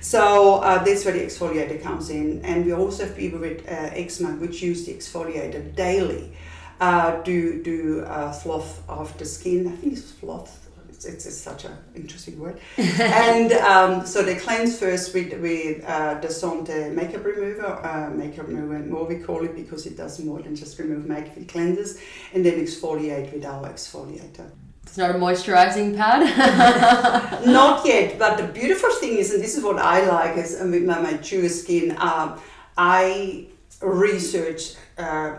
So 0.00 0.56
uh, 0.56 0.82
that's 0.84 1.04
where 1.04 1.14
the 1.14 1.20
exfoliator 1.20 1.82
comes 1.82 2.10
in. 2.10 2.44
And 2.44 2.66
we 2.66 2.72
also 2.72 3.06
have 3.06 3.16
people 3.16 3.38
with 3.38 3.66
uh, 3.66 3.90
eczema 3.92 4.30
which 4.36 4.62
use 4.62 4.86
the 4.86 4.94
exfoliator 4.94 5.74
daily 5.74 6.32
uh, 6.80 7.22
do 7.22 7.62
do 7.62 8.04
uh, 8.06 8.32
fluff 8.32 8.88
of 8.88 9.16
the 9.18 9.24
skin. 9.24 9.66
I 9.68 9.76
think 9.76 9.94
it's 9.94 10.10
fluff 10.10 10.59
it's, 11.00 11.06
it's, 11.06 11.26
it's 11.26 11.36
such 11.36 11.64
an 11.64 11.76
interesting 11.94 12.38
word. 12.38 12.60
and 12.76 13.52
um, 13.52 14.06
so 14.06 14.22
they 14.22 14.34
cleanse 14.34 14.78
first 14.78 15.14
with, 15.14 15.32
with 15.40 15.82
uh, 15.86 16.20
the 16.20 16.28
Santé 16.28 16.92
makeup 16.92 17.24
remover, 17.24 17.86
uh, 17.86 18.10
makeup 18.10 18.48
remover, 18.48 18.78
more 18.80 19.06
we 19.06 19.16
call 19.16 19.42
it 19.44 19.56
because 19.56 19.86
it 19.86 19.96
does 19.96 20.22
more 20.22 20.42
than 20.42 20.54
just 20.54 20.78
remove 20.78 21.06
makeup, 21.06 21.36
it 21.38 21.48
cleanses, 21.48 22.00
and 22.34 22.44
then 22.44 22.62
exfoliate 22.62 23.32
with 23.32 23.46
our 23.46 23.66
exfoliator. 23.68 24.50
It's 24.82 24.98
not 24.98 25.10
a 25.10 25.14
moisturizing 25.14 25.96
pad. 25.96 27.46
Not 27.46 27.86
yet, 27.86 28.18
but 28.18 28.36
the 28.38 28.44
beautiful 28.44 28.90
thing 28.90 29.18
is, 29.18 29.32
and 29.32 29.42
this 29.42 29.56
is 29.56 29.62
what 29.62 29.78
I 29.78 30.04
like, 30.06 30.36
is 30.36 30.58
with 30.60 30.84
my 30.84 31.00
mature 31.00 31.48
skin, 31.48 31.96
um, 31.98 32.40
I 32.76 33.46
research 33.80 34.74
uh, 34.98 35.36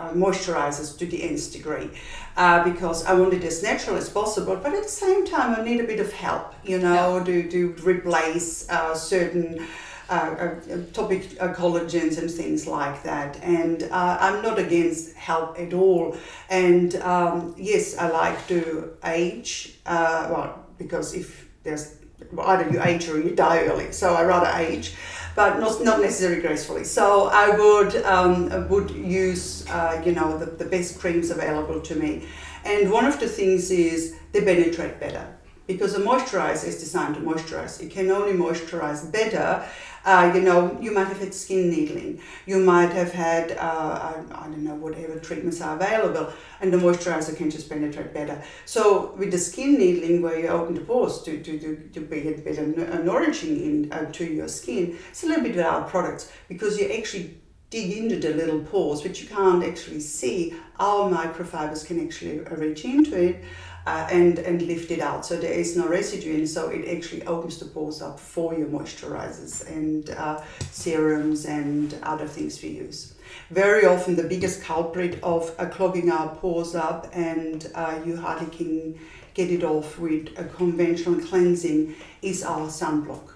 uh, 0.00 0.12
moisturizers 0.12 0.96
to 0.98 1.06
the 1.06 1.22
nth 1.22 1.52
degree 1.52 1.90
uh, 2.36 2.64
because 2.64 3.04
I 3.04 3.12
want 3.14 3.34
it 3.34 3.44
as 3.44 3.62
natural 3.62 3.96
as 3.96 4.08
possible, 4.08 4.56
but 4.56 4.72
at 4.72 4.84
the 4.84 4.88
same 4.88 5.26
time, 5.26 5.54
I 5.58 5.62
need 5.62 5.80
a 5.80 5.84
bit 5.84 6.00
of 6.00 6.12
help, 6.12 6.54
you 6.64 6.78
know, 6.78 7.22
to, 7.22 7.50
to 7.50 7.74
replace 7.82 8.68
uh, 8.70 8.94
certain. 8.94 9.66
Uh, 10.08 10.58
uh, 10.72 10.92
topic 10.92 11.36
uh, 11.38 11.54
collagens 11.54 12.18
and 12.18 12.28
things 12.28 12.66
like 12.66 13.00
that, 13.04 13.38
and 13.44 13.84
uh, 13.84 14.18
I'm 14.20 14.42
not 14.42 14.58
against 14.58 15.14
help 15.14 15.56
at 15.56 15.72
all. 15.72 16.16
And 16.48 16.96
um, 16.96 17.54
yes, 17.56 17.96
I 17.96 18.10
like 18.10 18.44
to 18.48 18.90
age. 19.04 19.76
Uh, 19.86 20.26
well, 20.28 20.66
because 20.78 21.14
if 21.14 21.48
there's 21.62 21.94
well, 22.32 22.48
either 22.48 22.68
you 22.72 22.82
age 22.82 23.08
or 23.08 23.20
you 23.20 23.36
die 23.36 23.62
early, 23.66 23.92
so 23.92 24.14
I 24.14 24.24
rather 24.24 24.50
age, 24.58 24.96
but 25.34 25.58
not, 25.58 25.82
not 25.82 26.00
necessarily 26.00 26.40
gracefully. 26.40 26.84
So 26.84 27.28
I 27.32 27.50
would 27.56 27.96
um, 28.04 28.68
would 28.68 28.90
use 28.90 29.68
uh, 29.68 30.02
you 30.04 30.12
know 30.12 30.38
the, 30.38 30.46
the 30.46 30.64
best 30.64 30.98
creams 30.98 31.30
available 31.30 31.80
to 31.80 31.94
me, 31.94 32.26
and 32.64 32.90
one 32.90 33.06
of 33.06 33.18
the 33.20 33.28
things 33.28 33.70
is 33.70 34.16
they 34.32 34.42
penetrate 34.42 35.00
better 35.00 35.26
because 35.66 35.94
a 35.94 36.00
moisturizer 36.00 36.66
is 36.66 36.80
designed 36.80 37.14
to 37.14 37.20
moisturize. 37.20 37.80
It 37.80 37.90
can 37.90 38.10
only 38.10 38.32
moisturize 38.32 39.10
better. 39.10 39.64
Uh, 40.04 40.32
you 40.34 40.40
know, 40.40 40.78
you 40.80 40.92
might 40.92 41.08
have 41.08 41.18
had 41.18 41.34
skin 41.34 41.70
needling. 41.70 42.20
You 42.46 42.58
might 42.58 42.92
have 42.92 43.12
had, 43.12 43.52
uh, 43.52 44.24
I, 44.30 44.44
I 44.44 44.44
don't 44.44 44.64
know, 44.64 44.74
whatever 44.74 45.18
treatments 45.18 45.60
are 45.60 45.76
available, 45.76 46.32
and 46.60 46.72
the 46.72 46.78
moisturizer 46.78 47.36
can 47.36 47.50
just 47.50 47.68
penetrate 47.68 48.14
better. 48.14 48.42
So 48.64 49.14
with 49.18 49.30
the 49.30 49.38
skin 49.38 49.74
needling, 49.74 50.22
where 50.22 50.38
you 50.38 50.48
open 50.48 50.74
the 50.74 50.80
pores 50.80 51.22
to, 51.22 51.42
to, 51.42 51.58
to, 51.58 51.76
to 51.92 52.00
be 52.00 52.20
get 52.22 52.44
better 52.44 52.66
nourishing 53.02 53.60
in, 53.60 53.92
uh, 53.92 54.10
to 54.12 54.24
your 54.24 54.48
skin, 54.48 54.98
it's 55.10 55.22
a 55.24 55.26
little 55.26 55.42
bit 55.42 55.56
with 55.56 55.64
our 55.64 55.82
products 55.88 56.32
because 56.48 56.78
you 56.78 56.90
actually 56.90 57.36
dig 57.70 57.92
into 57.92 58.18
the 58.18 58.34
little 58.34 58.60
pores, 58.60 59.04
which 59.04 59.22
you 59.22 59.28
can't 59.28 59.64
actually 59.64 60.00
see. 60.00 60.54
Our 60.78 61.10
microfibers 61.10 61.86
can 61.86 62.04
actually 62.04 62.40
reach 62.40 62.84
into 62.84 63.16
it 63.22 63.44
uh, 63.86 64.08
and, 64.10 64.38
and 64.38 64.62
lift 64.62 64.90
it 64.90 65.00
out. 65.00 65.24
So 65.26 65.36
there 65.36 65.52
is 65.52 65.76
no 65.76 65.88
residue 65.88 66.34
and 66.34 66.48
so 66.48 66.68
it 66.68 66.88
actually 66.96 67.26
opens 67.26 67.58
the 67.58 67.66
pores 67.66 68.02
up 68.02 68.20
for 68.20 68.54
your 68.54 68.68
moisturizers 68.68 69.68
and 69.68 70.10
uh, 70.10 70.42
serums 70.70 71.46
and 71.46 71.94
other 72.02 72.26
things 72.26 72.62
we 72.62 72.70
use. 72.70 73.14
Very 73.50 73.86
often, 73.86 74.16
the 74.16 74.24
biggest 74.24 74.62
culprit 74.62 75.18
of 75.22 75.54
uh, 75.58 75.66
clogging 75.66 76.10
our 76.10 76.34
pores 76.36 76.74
up, 76.74 77.08
and 77.12 77.70
uh, 77.74 78.00
you 78.04 78.16
hardly 78.16 78.46
can 78.56 78.98
get 79.34 79.50
it 79.50 79.62
off 79.62 79.98
with 79.98 80.36
a 80.38 80.44
conventional 80.44 81.20
cleansing, 81.20 81.94
is 82.22 82.42
our 82.42 82.66
sunblock. 82.66 83.32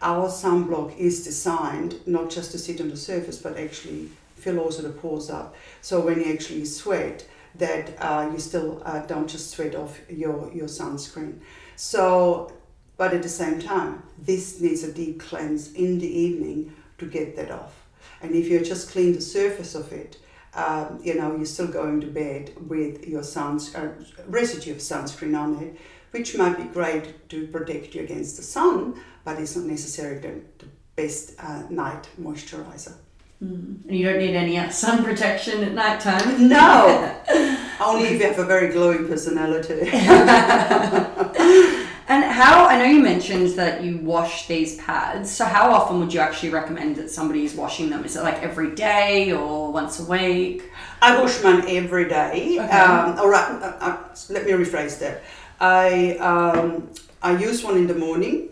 Our 0.00 0.28
sunblock 0.28 0.96
is 0.96 1.24
designed 1.24 2.06
not 2.06 2.30
just 2.30 2.52
to 2.52 2.58
sit 2.58 2.80
on 2.80 2.90
the 2.90 2.96
surface, 2.96 3.38
but 3.38 3.56
actually 3.58 4.10
fill 4.38 4.58
also 4.58 4.82
the 4.82 4.90
pores 4.90 5.30
up. 5.30 5.54
So 5.80 6.00
when 6.00 6.20
you 6.20 6.32
actually 6.32 6.64
sweat, 6.64 7.26
that 7.54 7.96
uh, 7.98 8.30
you 8.32 8.38
still 8.38 8.82
uh, 8.84 9.00
don't 9.06 9.28
just 9.28 9.50
sweat 9.50 9.74
off 9.74 10.00
your, 10.08 10.50
your 10.52 10.68
sunscreen. 10.68 11.40
So, 11.76 12.52
but 12.96 13.12
at 13.14 13.22
the 13.22 13.28
same 13.28 13.60
time, 13.60 14.02
this 14.18 14.60
needs 14.60 14.82
a 14.82 14.92
deep 14.92 15.20
cleanse 15.20 15.72
in 15.74 15.98
the 15.98 16.08
evening 16.08 16.74
to 16.98 17.06
get 17.06 17.36
that 17.36 17.50
off. 17.50 17.86
And 18.20 18.34
if 18.34 18.48
you 18.48 18.64
just 18.64 18.90
clean 18.90 19.12
the 19.12 19.20
surface 19.20 19.74
of 19.74 19.92
it, 19.92 20.18
um, 20.54 21.00
you 21.02 21.14
know, 21.14 21.36
you're 21.36 21.46
still 21.46 21.68
going 21.68 22.00
to 22.00 22.06
bed 22.06 22.52
with 22.68 23.06
your 23.06 23.22
suns, 23.22 23.74
uh, 23.74 23.92
residue 24.26 24.72
of 24.72 24.78
sunscreen 24.78 25.38
on 25.38 25.62
it, 25.62 25.78
which 26.10 26.36
might 26.36 26.56
be 26.56 26.64
great 26.64 27.28
to 27.28 27.46
protect 27.48 27.94
you 27.94 28.02
against 28.02 28.36
the 28.36 28.42
sun, 28.42 29.00
but 29.24 29.38
it's 29.38 29.56
not 29.56 29.66
necessarily 29.66 30.20
the, 30.20 30.40
the 30.58 30.66
best 30.96 31.34
uh, 31.38 31.62
night 31.70 32.08
moisturizer. 32.20 32.94
And 33.40 33.84
you 33.88 34.04
don't 34.04 34.18
need 34.18 34.34
any 34.34 34.58
uh, 34.58 34.68
sun 34.68 35.04
protection 35.04 35.62
at 35.62 35.72
night 35.72 36.00
time. 36.00 36.48
No, 36.48 37.14
only 37.80 38.08
if 38.08 38.20
you 38.20 38.26
have 38.26 38.38
a 38.38 38.44
very 38.44 38.72
glowing 38.72 39.06
personality. 39.06 39.88
And 42.10 42.24
how 42.24 42.66
I 42.66 42.78
know 42.78 42.84
you 42.84 43.02
mentioned 43.02 43.50
that 43.58 43.84
you 43.84 43.98
wash 43.98 44.46
these 44.46 44.78
pads. 44.78 45.30
So 45.30 45.44
how 45.44 45.70
often 45.70 46.00
would 46.00 46.12
you 46.14 46.20
actually 46.20 46.48
recommend 46.48 46.96
that 46.96 47.10
somebody 47.10 47.44
is 47.44 47.54
washing 47.54 47.90
them? 47.90 48.02
Is 48.02 48.16
it 48.16 48.22
like 48.22 48.42
every 48.42 48.74
day 48.74 49.30
or 49.32 49.70
once 49.70 50.00
a 50.00 50.04
week? 50.04 50.72
I 51.02 51.20
wash 51.20 51.42
mine 51.42 51.64
every 51.68 52.08
day. 52.08 52.56
Okay. 52.58 52.66
Um, 52.66 53.18
all 53.18 53.28
right, 53.28 53.50
uh, 53.62 53.76
uh, 53.78 54.16
let 54.30 54.46
me 54.46 54.52
rephrase 54.52 54.98
that. 55.00 55.22
I 55.60 56.16
um, 56.16 56.88
I 57.22 57.36
use 57.36 57.62
one 57.62 57.76
in 57.76 57.86
the 57.86 57.94
morning, 57.94 58.48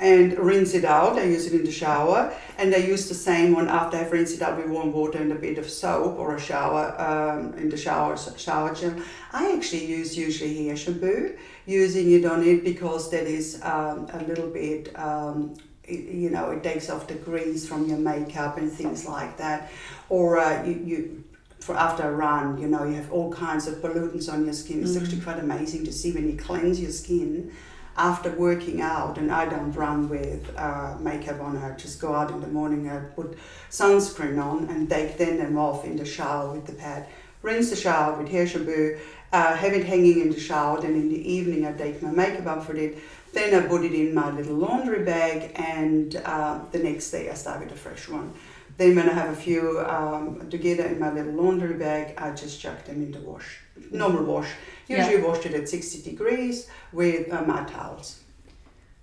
and 0.00 0.36
rinse 0.38 0.72
it 0.74 0.84
out. 0.84 1.18
I 1.18 1.24
use 1.24 1.46
it 1.46 1.52
in 1.52 1.64
the 1.64 1.70
shower, 1.70 2.34
and 2.56 2.74
I 2.74 2.78
use 2.78 3.08
the 3.08 3.14
same 3.14 3.52
one 3.52 3.68
after 3.68 3.98
I've 3.98 4.10
rinsed 4.10 4.34
it 4.34 4.42
out 4.42 4.56
with 4.56 4.66
warm 4.66 4.92
water 4.92 5.18
and 5.18 5.30
a 5.30 5.34
bit 5.34 5.58
of 5.58 5.68
soap 5.68 6.18
or 6.18 6.34
a 6.34 6.40
shower 6.40 6.98
um, 6.98 7.54
in 7.54 7.68
the 7.68 7.76
shower 7.76 8.16
shower 8.16 8.74
gel. 8.74 8.96
I 9.32 9.52
actually 9.52 9.84
use 9.86 10.16
usually 10.16 10.66
hair 10.66 10.76
shampoo, 10.76 11.36
using 11.66 12.12
it 12.12 12.24
on 12.24 12.42
it 12.42 12.64
because 12.64 13.10
that 13.10 13.26
is 13.26 13.60
um, 13.62 14.08
a 14.12 14.24
little 14.26 14.48
bit. 14.48 14.98
Um, 14.98 15.54
it, 15.84 16.14
you 16.14 16.30
know, 16.30 16.50
it 16.50 16.62
takes 16.62 16.88
off 16.88 17.06
the 17.06 17.14
grease 17.14 17.68
from 17.68 17.86
your 17.86 17.98
makeup 17.98 18.56
and 18.56 18.72
things 18.72 19.06
like 19.06 19.36
that, 19.36 19.70
or 20.08 20.38
uh, 20.38 20.64
you, 20.64 20.74
you 20.84 21.24
for 21.58 21.76
after 21.76 22.04
a 22.04 22.12
run, 22.12 22.56
you 22.56 22.68
know, 22.68 22.84
you 22.84 22.94
have 22.94 23.12
all 23.12 23.30
kinds 23.30 23.66
of 23.66 23.74
pollutants 23.82 24.32
on 24.32 24.46
your 24.46 24.54
skin. 24.54 24.82
It's 24.82 24.96
actually 24.96 25.20
quite 25.20 25.38
amazing 25.38 25.84
to 25.84 25.92
see 25.92 26.10
when 26.10 26.26
you 26.30 26.38
cleanse 26.38 26.80
your 26.80 26.90
skin 26.90 27.52
after 28.00 28.30
working 28.30 28.80
out, 28.80 29.18
and 29.18 29.30
I 29.30 29.44
don't 29.46 29.72
run 29.72 30.08
with 30.08 30.42
uh, 30.56 30.96
makeup 31.00 31.38
on. 31.40 31.58
I 31.58 31.76
just 31.76 32.00
go 32.00 32.14
out 32.14 32.30
in 32.30 32.40
the 32.40 32.52
morning. 32.58 32.88
I 32.88 32.98
put 33.20 33.36
sunscreen 33.70 34.42
on 34.42 34.68
and 34.70 34.88
take 34.88 35.18
then 35.18 35.36
them 35.36 35.58
off 35.58 35.84
in 35.84 35.96
the 35.96 36.06
shower 36.06 36.46
with 36.54 36.64
the 36.64 36.72
pad. 36.72 37.06
Rinse 37.42 37.68
the 37.68 37.76
shower 37.76 38.16
with 38.16 38.30
hair 38.30 38.46
shampoo. 38.46 38.98
Uh, 39.32 39.54
have 39.54 39.74
it 39.74 39.84
hanging 39.84 40.18
in 40.22 40.30
the 40.30 40.40
shower. 40.40 40.80
Then 40.80 40.94
in 40.94 41.08
the 41.10 41.22
evening, 41.36 41.66
I 41.66 41.72
take 41.72 42.00
my 42.02 42.10
makeup 42.10 42.46
off 42.46 42.68
with 42.68 42.78
it. 42.78 42.98
Then 43.34 43.54
I 43.54 43.66
put 43.66 43.84
it 43.84 43.92
in 43.92 44.14
my 44.14 44.30
little 44.30 44.56
laundry 44.56 45.04
bag, 45.04 45.52
and 45.56 46.16
uh, 46.24 46.60
the 46.72 46.78
next 46.78 47.10
day 47.10 47.30
I 47.30 47.34
start 47.34 47.60
with 47.60 47.72
a 47.72 47.80
fresh 47.86 48.08
one. 48.08 48.32
Then 48.78 48.96
when 48.96 49.10
I 49.10 49.12
have 49.12 49.30
a 49.30 49.40
few 49.48 49.62
um, 49.80 50.48
together 50.48 50.86
in 50.86 50.98
my 50.98 51.12
little 51.12 51.34
laundry 51.34 51.74
bag, 51.74 52.14
I 52.16 52.30
just 52.42 52.60
chuck 52.62 52.78
them 52.86 53.02
in 53.02 53.12
the 53.12 53.20
wash, 53.20 53.60
normal 53.90 54.24
wash. 54.24 54.50
Usually 54.90 55.16
Yeah. 55.20 55.26
washed 55.28 55.46
it 55.46 55.54
at 55.54 55.68
60 55.68 56.02
degrees 56.10 56.66
with 56.92 57.32
uh, 57.32 57.42
my 57.42 57.62
towels. 57.64 58.18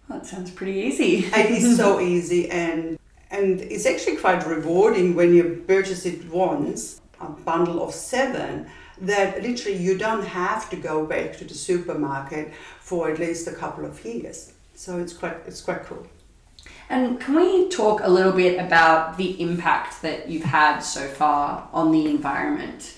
That 0.09 0.25
sounds 0.25 0.51
pretty 0.51 0.79
easy. 0.87 1.25
It 1.33 1.51
is 1.51 1.77
so 1.83 1.99
easy 1.99 2.49
and 2.51 2.97
and 3.29 3.59
it's 3.61 3.85
actually 3.85 4.17
quite 4.17 4.45
rewarding 4.47 5.15
when 5.15 5.33
you 5.33 5.43
purchase 5.67 6.05
it 6.05 6.29
once, 6.31 7.01
a 7.19 7.27
bundle 7.27 7.83
of 7.83 7.93
seven, 7.93 8.67
that 9.01 9.41
literally 9.43 9.77
you 9.77 9.97
don't 9.97 10.25
have 10.25 10.69
to 10.69 10.77
go 10.77 11.05
back 11.05 11.37
to 11.37 11.43
the 11.43 11.53
supermarket 11.53 12.53
for 12.79 13.09
at 13.11 13.19
least 13.19 13.47
a 13.47 13.51
couple 13.51 13.83
of 13.85 14.03
years. 14.05 14.53
So 14.75 14.99
it's 14.99 15.13
quite 15.13 15.37
it's 15.45 15.61
quite 15.61 15.83
cool. 15.85 16.05
And 16.89 17.19
can 17.19 17.35
we 17.35 17.67
talk 17.69 18.01
a 18.03 18.09
little 18.09 18.31
bit 18.31 18.59
about 18.65 19.17
the 19.17 19.29
impact 19.41 20.01
that 20.01 20.29
you've 20.29 20.43
had 20.61 20.79
so 20.79 21.05
far 21.07 21.67
on 21.73 21.91
the 21.91 22.05
environment? 22.09 22.97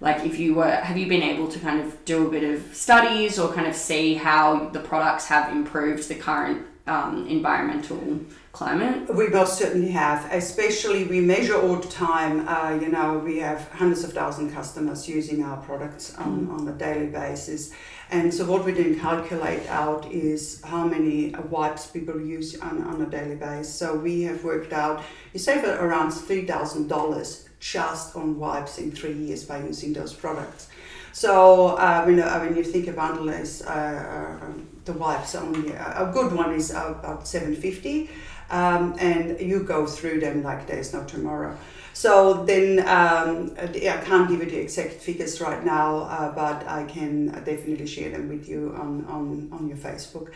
Like, 0.00 0.24
if 0.24 0.38
you 0.38 0.54
were, 0.54 0.70
have 0.70 0.96
you 0.96 1.08
been 1.08 1.22
able 1.22 1.48
to 1.48 1.58
kind 1.58 1.80
of 1.80 2.04
do 2.04 2.26
a 2.26 2.30
bit 2.30 2.44
of 2.44 2.74
studies 2.74 3.38
or 3.38 3.52
kind 3.52 3.66
of 3.66 3.74
see 3.74 4.14
how 4.14 4.68
the 4.68 4.80
products 4.80 5.26
have 5.26 5.50
improved 5.50 6.08
the 6.08 6.14
current 6.14 6.64
um, 6.86 7.26
environmental 7.26 8.20
climate? 8.52 9.12
We 9.12 9.26
most 9.28 9.58
certainly 9.58 9.90
have, 9.90 10.32
especially 10.32 11.04
we 11.04 11.20
measure 11.20 11.60
all 11.60 11.76
the 11.76 11.88
time. 11.88 12.46
Uh, 12.48 12.78
you 12.80 12.90
know, 12.90 13.18
we 13.18 13.38
have 13.38 13.68
hundreds 13.72 14.04
of 14.04 14.12
thousand 14.12 14.52
customers 14.52 15.08
using 15.08 15.42
our 15.42 15.56
products 15.58 16.14
on, 16.16 16.48
on 16.48 16.68
a 16.68 16.72
daily 16.72 17.08
basis. 17.08 17.72
And 18.10 18.32
so, 18.32 18.46
what 18.46 18.64
we 18.64 18.72
then 18.72 18.98
calculate 18.98 19.68
out 19.68 20.10
is 20.10 20.62
how 20.64 20.86
many 20.86 21.34
wipes 21.50 21.88
people 21.88 22.20
use 22.20 22.58
on, 22.60 22.82
on 22.84 23.02
a 23.02 23.06
daily 23.06 23.34
basis. 23.34 23.74
So, 23.74 23.96
we 23.96 24.22
have 24.22 24.44
worked 24.44 24.72
out 24.72 25.02
you 25.34 25.40
save 25.40 25.64
around 25.64 26.10
$3,000 26.12 27.47
just 27.60 28.16
on 28.16 28.38
wipes 28.38 28.78
in 28.78 28.92
three 28.92 29.12
years 29.12 29.44
by 29.44 29.58
using 29.58 29.92
those 29.92 30.12
products. 30.12 30.68
So, 31.12 31.76
uh, 31.76 32.04
when, 32.04 32.20
uh, 32.20 32.38
when 32.40 32.56
you 32.56 32.62
think 32.62 32.86
of 32.86 32.96
Underlays, 32.96 33.66
uh, 33.66 33.70
uh, 33.70 34.52
the 34.84 34.92
wipes 34.92 35.34
only, 35.34 35.72
a 35.72 36.10
good 36.12 36.32
one 36.32 36.52
is 36.54 36.70
about 36.70 37.26
750 37.26 38.08
um, 38.50 38.94
and 38.98 39.40
you 39.40 39.64
go 39.64 39.86
through 39.86 40.20
them 40.20 40.42
like 40.42 40.66
there's 40.66 40.92
no 40.94 41.04
tomorrow. 41.04 41.56
So 41.92 42.44
then 42.44 42.78
um, 42.86 43.54
I 43.58 43.66
can't 44.04 44.28
give 44.28 44.40
you 44.40 44.50
the 44.50 44.60
exact 44.60 44.94
figures 44.94 45.40
right 45.40 45.64
now, 45.64 46.02
uh, 46.02 46.32
but 46.32 46.66
I 46.68 46.84
can 46.84 47.26
definitely 47.44 47.86
share 47.86 48.10
them 48.10 48.28
with 48.28 48.48
you 48.48 48.74
on, 48.78 49.04
on, 49.06 49.48
on 49.50 49.68
your 49.68 49.76
Facebook 49.76 50.30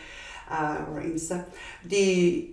uh, 0.49 0.85
or 0.89 1.01
Insta. 1.01 1.45
The 1.85 2.52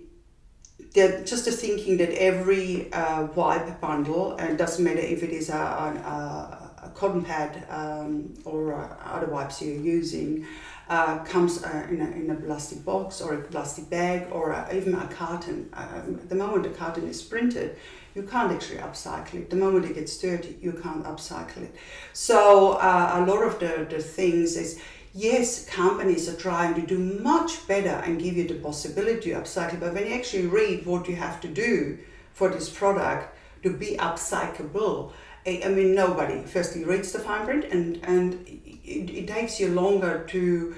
the, 0.93 1.23
just 1.25 1.45
the 1.45 1.51
thinking 1.51 1.97
that 1.97 2.09
every 2.17 2.91
uh, 2.93 3.27
wipe 3.35 3.79
bundle, 3.79 4.35
and 4.37 4.51
it 4.51 4.57
doesn't 4.57 4.83
matter 4.83 4.99
if 4.99 5.23
it 5.23 5.29
is 5.29 5.49
a, 5.49 5.53
a, 5.55 6.85
a 6.85 6.89
cotton 6.89 7.23
pad 7.23 7.65
um, 7.69 8.33
or 8.45 8.73
uh, 8.73 8.95
other 9.05 9.27
wipes 9.27 9.61
you're 9.61 9.75
using, 9.75 10.45
uh, 10.89 11.19
comes 11.19 11.63
uh, 11.63 11.87
in, 11.89 12.01
a, 12.01 12.11
in 12.11 12.29
a 12.29 12.35
plastic 12.35 12.83
box 12.83 13.21
or 13.21 13.33
a 13.35 13.41
plastic 13.43 13.89
bag 13.89 14.27
or 14.31 14.53
uh, 14.53 14.67
even 14.73 14.93
a 14.95 15.07
carton. 15.07 15.69
Um, 15.73 16.19
the 16.27 16.35
moment 16.35 16.63
the 16.63 16.69
carton 16.69 17.07
is 17.07 17.21
printed, 17.21 17.77
you 18.13 18.23
can't 18.23 18.51
actually 18.51 18.79
upcycle 18.79 19.35
it. 19.35 19.49
The 19.49 19.55
moment 19.55 19.85
it 19.85 19.95
gets 19.95 20.17
dirty, 20.17 20.57
you 20.61 20.73
can't 20.73 21.05
upcycle 21.05 21.63
it. 21.63 21.75
So 22.11 22.73
uh, 22.73 23.11
a 23.15 23.25
lot 23.25 23.41
of 23.43 23.59
the, 23.59 23.87
the 23.89 24.01
things 24.01 24.57
is, 24.57 24.81
yes, 25.13 25.65
companies 25.65 26.29
are 26.29 26.35
trying 26.35 26.73
to 26.75 26.81
do 26.81 26.97
much 26.97 27.67
better 27.67 28.01
and 28.05 28.21
give 28.21 28.37
you 28.37 28.47
the 28.47 28.55
possibility 28.55 29.31
to 29.31 29.39
upcycle, 29.41 29.79
but 29.79 29.93
when 29.93 30.07
you 30.07 30.13
actually 30.13 30.47
read 30.47 30.85
what 30.85 31.07
you 31.07 31.15
have 31.15 31.41
to 31.41 31.47
do 31.47 31.97
for 32.33 32.49
this 32.49 32.69
product 32.69 33.35
to 33.63 33.71
be 33.71 33.97
upcyclable, 33.97 35.11
I 35.45 35.61
I 35.65 35.69
mean, 35.69 35.95
nobody 35.95 36.43
firstly 36.43 36.83
reads 36.83 37.11
the 37.11 37.19
fine 37.19 37.45
print 37.45 37.65
and, 37.65 37.99
and 38.03 38.47
it, 38.83 39.09
it 39.09 39.27
takes 39.27 39.59
you 39.59 39.69
longer 39.69 40.23
to, 40.29 40.75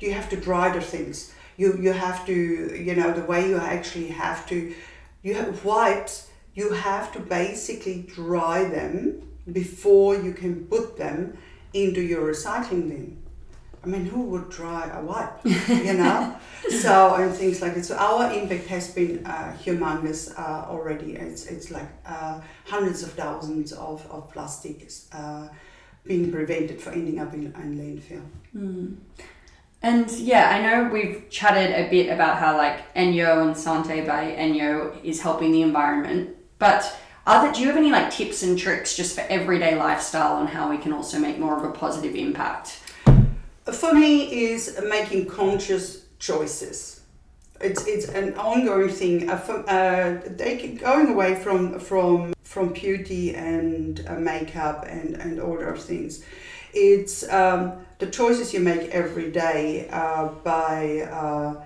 you 0.00 0.12
have 0.12 0.28
to 0.30 0.36
dry 0.36 0.70
the 0.70 0.80
things. 0.80 1.32
You, 1.56 1.76
you 1.78 1.92
have 1.92 2.24
to, 2.26 2.32
you 2.32 2.94
know, 2.96 3.12
the 3.12 3.24
way 3.24 3.48
you 3.48 3.58
actually 3.58 4.08
have 4.08 4.46
to, 4.48 4.74
you 5.22 5.34
have 5.34 5.64
wipes, 5.64 6.30
you 6.54 6.72
have 6.72 7.12
to 7.12 7.20
basically 7.20 8.08
dry 8.14 8.64
them 8.64 9.22
before 9.52 10.16
you 10.16 10.32
can 10.32 10.64
put 10.66 10.96
them 10.96 11.36
into 11.72 12.00
your 12.00 12.32
recycling 12.32 12.88
bin. 12.88 13.22
I 13.82 13.86
mean, 13.86 14.04
who 14.04 14.22
would 14.22 14.50
dry 14.50 14.90
a 14.92 15.02
wipe, 15.02 15.40
you 15.44 15.94
know? 15.94 16.36
so, 16.68 17.14
and 17.14 17.34
things 17.34 17.62
like 17.62 17.74
that. 17.74 17.84
So, 17.86 17.96
our 17.96 18.30
impact 18.32 18.66
has 18.66 18.92
been 18.92 19.24
uh, 19.24 19.56
humongous 19.62 20.38
uh, 20.38 20.66
already. 20.68 21.14
It's, 21.14 21.46
it's 21.46 21.70
like 21.70 21.88
uh, 22.04 22.40
hundreds 22.66 23.02
of 23.02 23.12
thousands 23.12 23.72
of, 23.72 24.06
of 24.10 24.30
plastics 24.30 25.08
uh, 25.12 25.48
being 26.04 26.30
prevented 26.30 26.80
from 26.80 26.92
ending 26.94 27.18
up 27.20 27.32
in, 27.32 27.46
in 27.46 27.78
landfill. 27.78 28.22
And 29.82 30.10
yeah, 30.10 30.50
I 30.50 30.60
know 30.60 30.90
we've 30.90 31.30
chatted 31.30 31.70
a 31.70 31.88
bit 31.88 32.12
about 32.12 32.36
how 32.36 32.56
like 32.56 32.92
Enjo 32.94 33.42
and 33.46 33.54
Santé 33.54 34.06
by 34.06 34.24
Enjo 34.32 35.02
is 35.02 35.22
helping 35.22 35.52
the 35.52 35.62
environment, 35.62 36.36
but 36.58 36.98
are 37.26 37.44
there, 37.44 37.52
do 37.52 37.62
you 37.62 37.68
have 37.68 37.76
any 37.76 37.90
like 37.90 38.10
tips 38.10 38.42
and 38.42 38.58
tricks 38.58 38.94
just 38.94 39.14
for 39.14 39.22
everyday 39.22 39.76
lifestyle 39.76 40.36
on 40.36 40.48
how 40.48 40.68
we 40.68 40.76
can 40.76 40.92
also 40.92 41.18
make 41.18 41.38
more 41.38 41.56
of 41.56 41.64
a 41.64 41.72
positive 41.72 42.14
impact? 42.14 42.80
For 43.72 43.94
me, 43.94 44.50
is 44.52 44.78
making 44.88 45.26
conscious 45.26 46.04
choices. 46.18 47.00
It's, 47.60 47.86
it's 47.86 48.08
an 48.08 48.34
ongoing 48.34 48.88
thing. 48.88 49.28
Uh, 49.28 49.34
uh, 49.34 50.20
going 50.78 51.08
away 51.12 51.34
from 51.34 51.78
from 51.78 52.32
from 52.42 52.72
beauty 52.72 53.34
and 53.34 54.04
uh, 54.08 54.14
makeup 54.14 54.86
and 54.88 55.16
and 55.16 55.40
all 55.40 55.58
those 55.58 55.84
things. 55.84 56.24
It's 56.72 57.28
um, 57.28 57.84
the 57.98 58.06
choices 58.06 58.54
you 58.54 58.60
make 58.60 58.90
every 58.90 59.30
day 59.30 59.88
uh, 59.90 60.28
by 60.28 61.00
uh, 61.00 61.62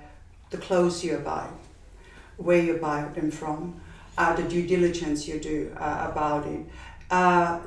the 0.51 0.57
clothes 0.59 1.05
you 1.05 1.19
buy, 1.19 1.49
where 2.39 2.61
you 2.61 2.75
buy 2.75 3.05
them 3.15 3.31
from, 3.31 3.81
uh, 4.19 4.35
the 4.35 4.43
due 4.43 4.67
diligence 4.67 5.29
you 5.29 5.39
do 5.39 5.73
about 5.77 6.47
it. 6.47 6.67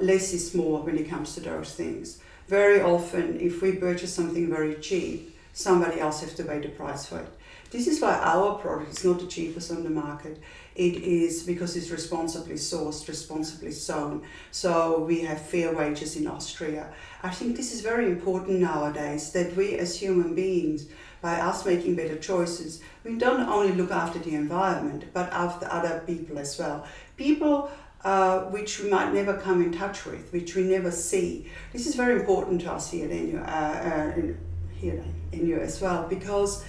Less 0.02 0.34
is 0.34 0.54
more 0.54 0.82
when 0.82 0.98
it 0.98 1.08
comes 1.10 1.34
to 1.36 1.42
those 1.42 1.76
things. 1.76 2.20
Very 2.48 2.82
often, 2.82 3.40
if 3.42 3.62
we 3.62 3.74
purchase 3.74 4.14
something 4.14 4.50
very 4.50 4.76
cheap, 4.76 5.38
somebody 5.54 6.00
else 6.00 6.22
has 6.22 6.34
to 6.36 6.44
pay 6.44 6.60
the 6.60 6.70
price 6.70 7.06
for 7.06 7.20
it. 7.20 7.28
This 7.70 7.88
is 7.88 8.00
why 8.00 8.14
our 8.14 8.58
product 8.58 8.98
is 8.98 9.04
not 9.04 9.20
the 9.20 9.28
cheapest 9.28 9.72
on 9.72 9.84
the 9.84 9.90
market. 9.90 10.40
It 10.74 10.96
is 11.04 11.44
because 11.44 11.76
it's 11.76 11.90
responsibly 11.90 12.56
sourced, 12.56 13.06
responsibly 13.10 13.74
sown. 13.74 14.24
So 14.52 15.00
we 15.00 15.22
have 15.22 15.42
fair 15.42 15.74
wages 15.74 16.16
in 16.16 16.28
Austria. 16.28 16.94
I 17.22 17.32
think 17.32 17.58
this 17.58 17.74
is 17.74 17.82
very 17.82 18.06
important 18.06 18.60
nowadays 18.60 19.34
that 19.34 19.58
we 19.58 19.78
as 19.78 20.00
human 20.00 20.34
beings, 20.34 20.86
by 21.20 21.42
us 21.42 21.66
making 21.66 21.96
better 21.96 22.16
choices, 22.16 22.80
we 23.04 23.18
don't 23.18 23.50
only 23.50 23.74
look 23.74 23.92
after 23.92 24.20
the 24.20 24.36
environment, 24.36 25.06
but 25.14 25.34
after 25.34 25.68
other 25.70 26.02
people 26.06 26.40
as 26.40 26.58
well. 26.58 26.86
People 27.18 27.70
uh, 28.08 28.40
which 28.52 28.80
we 28.80 28.90
might 28.90 29.14
never 29.14 29.36
come 29.36 29.62
in 29.62 29.70
touch 29.70 30.06
with, 30.06 30.32
which 30.32 30.56
we 30.56 30.64
never 30.64 30.90
see. 30.90 31.46
This 31.74 31.86
is 31.86 31.96
very 31.96 32.18
important 32.18 32.62
to 32.62 32.72
us 32.72 32.90
here 32.90 33.04
at 33.04 33.12
Enjo, 33.12 33.46
uh, 33.46 33.52
uh, 33.52 34.16
in, 34.16 34.38
here 34.74 35.04
in 35.34 35.42
Enjo 35.42 35.60
as 35.60 35.82
well, 35.82 36.08
because 36.08 36.64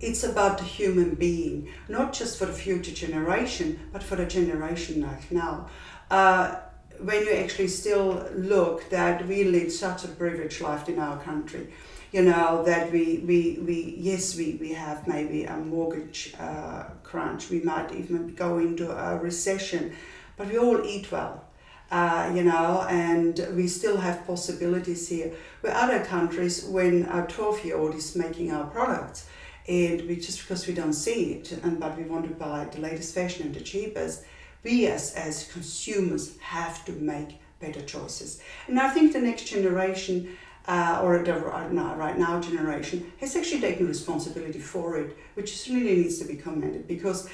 it's 0.00 0.22
about 0.22 0.58
the 0.58 0.62
human 0.62 1.16
being, 1.16 1.68
not 1.88 2.12
just 2.12 2.38
for 2.38 2.46
the 2.46 2.52
future 2.52 2.92
generation, 2.92 3.80
but 3.92 4.04
for 4.04 4.14
the 4.14 4.24
generation 4.24 5.02
like 5.02 5.32
now. 5.32 5.68
Uh, 6.12 6.60
when 7.00 7.24
you 7.24 7.32
actually 7.32 7.66
still 7.66 8.28
look 8.36 8.88
that 8.90 9.26
we 9.26 9.42
lead 9.42 9.72
such 9.72 10.04
a 10.04 10.08
privileged 10.08 10.60
life 10.60 10.88
in 10.88 11.00
our 11.00 11.18
country, 11.24 11.72
you 12.12 12.22
know 12.22 12.62
that 12.64 12.92
we 12.92 13.18
we, 13.26 13.58
we 13.66 13.96
yes 13.98 14.36
we, 14.36 14.56
we 14.60 14.72
have 14.72 15.08
maybe 15.08 15.42
a 15.44 15.56
mortgage 15.56 16.34
uh, 16.38 16.84
crunch 17.02 17.50
we 17.50 17.60
might 17.60 17.92
even 17.92 18.34
go 18.34 18.58
into 18.58 18.90
a 18.90 19.18
recession 19.18 19.92
but 20.38 20.46
we 20.48 20.56
all 20.56 20.82
eat 20.84 21.12
well 21.12 21.44
uh, 21.90 22.30
you 22.34 22.44
know 22.44 22.86
and 22.88 23.46
we 23.54 23.66
still 23.66 23.96
have 23.96 24.26
possibilities 24.26 25.08
here. 25.08 25.32
Where 25.60 25.74
other 25.74 26.04
countries 26.04 26.64
when 26.64 27.04
a 27.04 27.26
12 27.26 27.64
year 27.64 27.76
old 27.76 27.94
is 27.94 28.14
making 28.14 28.52
our 28.52 28.66
products 28.66 29.26
and 29.66 30.02
we 30.02 30.16
just 30.16 30.40
because 30.40 30.66
we 30.66 30.74
don't 30.74 30.92
see 30.92 31.34
it 31.34 31.52
and 31.52 31.80
but 31.80 31.96
we 31.96 32.04
want 32.04 32.28
to 32.28 32.34
buy 32.34 32.66
the 32.70 32.80
latest 32.80 33.14
fashion 33.14 33.46
and 33.46 33.54
the 33.54 33.60
cheapest 33.60 34.24
we 34.62 34.86
as 34.86 35.14
as 35.14 35.50
consumers 35.52 36.36
have 36.38 36.84
to 36.84 36.92
make 36.92 37.40
better 37.60 37.82
choices. 37.82 38.40
And 38.66 38.78
i 38.78 38.88
think 38.90 39.12
the 39.12 39.20
next 39.20 39.44
generation 39.44 40.36
uh, 40.66 41.00
or 41.02 41.22
the 41.22 41.32
right 41.32 42.18
now 42.18 42.40
generation 42.40 43.10
has 43.20 43.34
actually 43.34 43.62
taken 43.62 43.88
responsibility 43.88 44.58
for 44.58 44.98
it, 44.98 45.16
which 45.32 45.66
really 45.70 45.96
needs 45.96 46.18
to 46.18 46.26
be 46.26 46.36
commended 46.36 46.86
because 46.86 47.26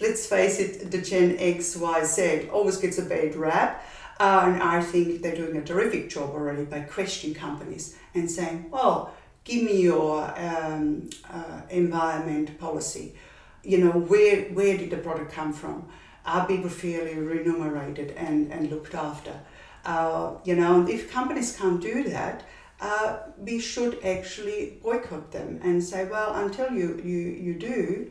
let's 0.00 0.26
face 0.26 0.58
it, 0.58 0.90
the 0.90 1.00
Gen 1.00 1.36
X, 1.38 1.76
Y, 1.76 2.04
Z 2.04 2.48
always 2.52 2.78
gets 2.78 2.98
a 2.98 3.02
bad 3.02 3.36
rap. 3.36 3.86
Uh, 4.18 4.42
and 4.44 4.62
I 4.62 4.82
think 4.82 5.22
they're 5.22 5.34
doing 5.34 5.56
a 5.56 5.64
terrific 5.64 6.10
job 6.10 6.30
already 6.30 6.64
by 6.64 6.80
questioning 6.80 7.34
companies 7.34 7.96
and 8.14 8.30
saying, 8.30 8.70
well, 8.70 9.14
give 9.44 9.62
me 9.62 9.80
your 9.80 10.30
um, 10.38 11.08
uh, 11.30 11.62
environment 11.70 12.58
policy. 12.58 13.14
You 13.62 13.78
know, 13.78 13.92
where, 13.92 14.42
where 14.50 14.76
did 14.76 14.90
the 14.90 14.98
product 14.98 15.32
come 15.32 15.54
from? 15.54 15.88
Are 16.26 16.46
people 16.46 16.68
fairly 16.68 17.14
remunerated 17.14 18.10
and, 18.10 18.52
and 18.52 18.70
looked 18.70 18.94
after? 18.94 19.40
Uh, 19.86 20.34
you 20.44 20.54
know, 20.54 20.86
if 20.86 21.10
companies 21.10 21.56
can't 21.56 21.80
do 21.80 22.04
that, 22.04 22.44
uh, 22.80 23.20
we 23.38 23.58
should 23.58 24.04
actually 24.04 24.78
boycott 24.82 25.32
them 25.32 25.60
and 25.62 25.82
say, 25.82 26.04
well, 26.04 26.34
until 26.34 26.70
you, 26.72 27.00
you, 27.02 27.18
you 27.18 27.54
do, 27.54 28.10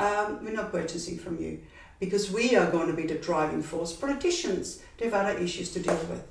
um, 0.00 0.44
we're 0.44 0.52
not 0.52 0.72
purchasing 0.72 1.18
from 1.18 1.40
you 1.40 1.60
because 1.98 2.30
we 2.30 2.56
are 2.56 2.70
going 2.70 2.88
to 2.88 2.94
be 2.94 3.06
the 3.06 3.16
driving 3.16 3.62
force. 3.62 3.92
Politicians, 3.92 4.82
they 4.98 5.04
have 5.06 5.14
other 5.14 5.38
issues 5.38 5.72
to 5.72 5.80
deal 5.80 6.00
with. 6.08 6.26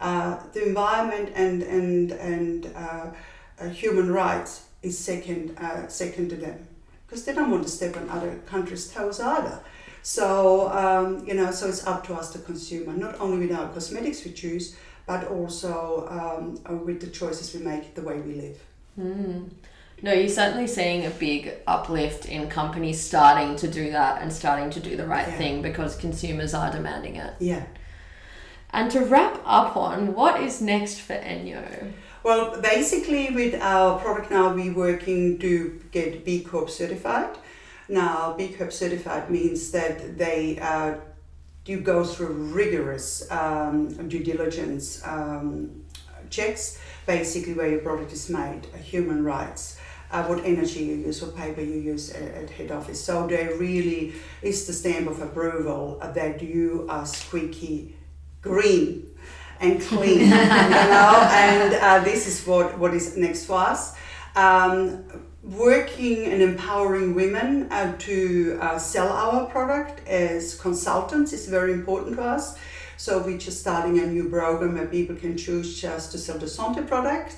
Uh, 0.00 0.38
the 0.52 0.64
environment 0.66 1.32
and, 1.34 1.62
and, 1.62 2.12
and 2.12 2.72
uh, 2.76 3.10
uh, 3.60 3.68
human 3.68 4.12
rights 4.12 4.66
is 4.82 4.96
second, 4.96 5.58
uh, 5.58 5.88
second 5.88 6.30
to 6.30 6.36
them 6.36 6.66
because 7.06 7.24
they 7.24 7.32
don't 7.32 7.50
want 7.50 7.64
to 7.64 7.68
step 7.68 7.96
on 7.96 8.08
other 8.10 8.36
countries' 8.46 8.92
toes 8.92 9.18
either. 9.18 9.58
So, 10.02 10.70
um, 10.70 11.26
you 11.26 11.34
know, 11.34 11.50
so 11.50 11.68
it's 11.68 11.86
up 11.86 12.06
to 12.06 12.14
us, 12.14 12.32
the 12.32 12.38
consumer, 12.38 12.92
not 12.92 13.18
only 13.20 13.46
with 13.46 13.56
our 13.56 13.68
cosmetics 13.68 14.24
we 14.24 14.32
choose, 14.32 14.76
but 15.06 15.26
also 15.26 16.06
um, 16.10 16.60
uh, 16.70 16.76
with 16.76 17.00
the 17.00 17.08
choices 17.08 17.54
we 17.54 17.64
make, 17.64 17.94
the 17.94 18.02
way 18.02 18.20
we 18.20 18.34
live. 18.34 18.58
Mm. 19.00 19.50
No, 20.00 20.12
you're 20.12 20.28
certainly 20.28 20.66
seeing 20.68 21.06
a 21.06 21.10
big 21.10 21.52
uplift 21.66 22.26
in 22.26 22.48
companies 22.48 23.00
starting 23.00 23.56
to 23.56 23.68
do 23.68 23.90
that 23.90 24.22
and 24.22 24.32
starting 24.32 24.70
to 24.70 24.80
do 24.80 24.96
the 24.96 25.06
right 25.06 25.26
Yeah. 25.26 25.36
thing 25.38 25.62
because 25.62 25.96
consumers 25.96 26.54
are 26.54 26.70
demanding 26.70 27.16
it. 27.16 27.34
Yeah. 27.40 27.64
And 28.70 28.90
to 28.92 29.00
wrap 29.00 29.40
up 29.44 29.76
on, 29.76 30.14
what 30.14 30.40
is 30.40 30.60
next 30.60 31.00
for 31.00 31.14
Enjo? 31.14 31.92
Well, 32.22 32.60
basically, 32.60 33.30
with 33.30 33.54
our 33.60 33.98
product 33.98 34.30
now, 34.30 34.52
we're 34.54 34.74
working 34.74 35.38
to 35.38 35.80
get 35.90 36.24
B 36.24 36.44
Corp 36.44 36.68
certified. 36.68 37.36
Now, 37.88 38.34
B 38.36 38.48
Corp 38.48 38.72
certified 38.72 39.30
means 39.30 39.70
that 39.70 40.18
they 40.18 40.58
uh, 40.60 40.96
you 41.64 41.80
go 41.80 42.04
through 42.04 42.32
rigorous 42.32 43.30
um, 43.30 44.08
due 44.08 44.24
diligence 44.24 45.02
um, 45.06 45.82
checks, 46.30 46.78
basically 47.06 47.54
where 47.54 47.68
your 47.68 47.80
product 47.80 48.12
is 48.12 48.28
made, 48.28 48.66
human 48.82 49.22
rights. 49.24 49.77
Uh, 50.10 50.24
what 50.24 50.42
energy 50.42 50.84
you 50.84 50.94
use, 50.94 51.20
what 51.20 51.36
paper 51.36 51.60
you 51.60 51.78
use 51.78 52.10
at, 52.10 52.34
at 52.34 52.48
head 52.48 52.70
office. 52.70 52.98
So 53.04 53.26
there 53.26 53.54
really 53.56 54.14
is 54.40 54.66
the 54.66 54.72
stamp 54.72 55.06
of 55.06 55.20
approval 55.20 55.98
that 56.14 56.42
you 56.42 56.86
are 56.88 57.04
squeaky 57.04 57.94
green 58.40 59.06
and 59.60 59.80
clean, 59.82 60.20
you 60.20 60.26
know. 60.26 61.28
And 61.30 61.74
uh, 61.74 62.04
this 62.04 62.26
is 62.26 62.46
what 62.46 62.78
what 62.78 62.94
is 62.94 63.16
next 63.16 63.44
for 63.44 63.58
us. 63.58 63.94
Um, 64.34 65.04
working 65.42 66.26
and 66.26 66.42
empowering 66.42 67.14
women 67.14 67.70
uh, 67.70 67.96
to 67.98 68.58
uh, 68.60 68.78
sell 68.78 69.08
our 69.08 69.46
product 69.46 70.06
as 70.06 70.54
consultants 70.60 71.32
is 71.32 71.48
very 71.48 71.72
important 71.72 72.16
to 72.16 72.22
us. 72.22 72.58
So 72.96 73.22
we're 73.22 73.38
just 73.38 73.60
starting 73.60 73.98
a 74.00 74.06
new 74.06 74.28
program 74.28 74.74
where 74.74 74.86
people 74.86 75.16
can 75.16 75.36
choose 75.36 75.80
just 75.80 76.12
to 76.12 76.18
sell 76.18 76.38
the 76.38 76.46
Santé 76.46 76.86
product 76.86 77.36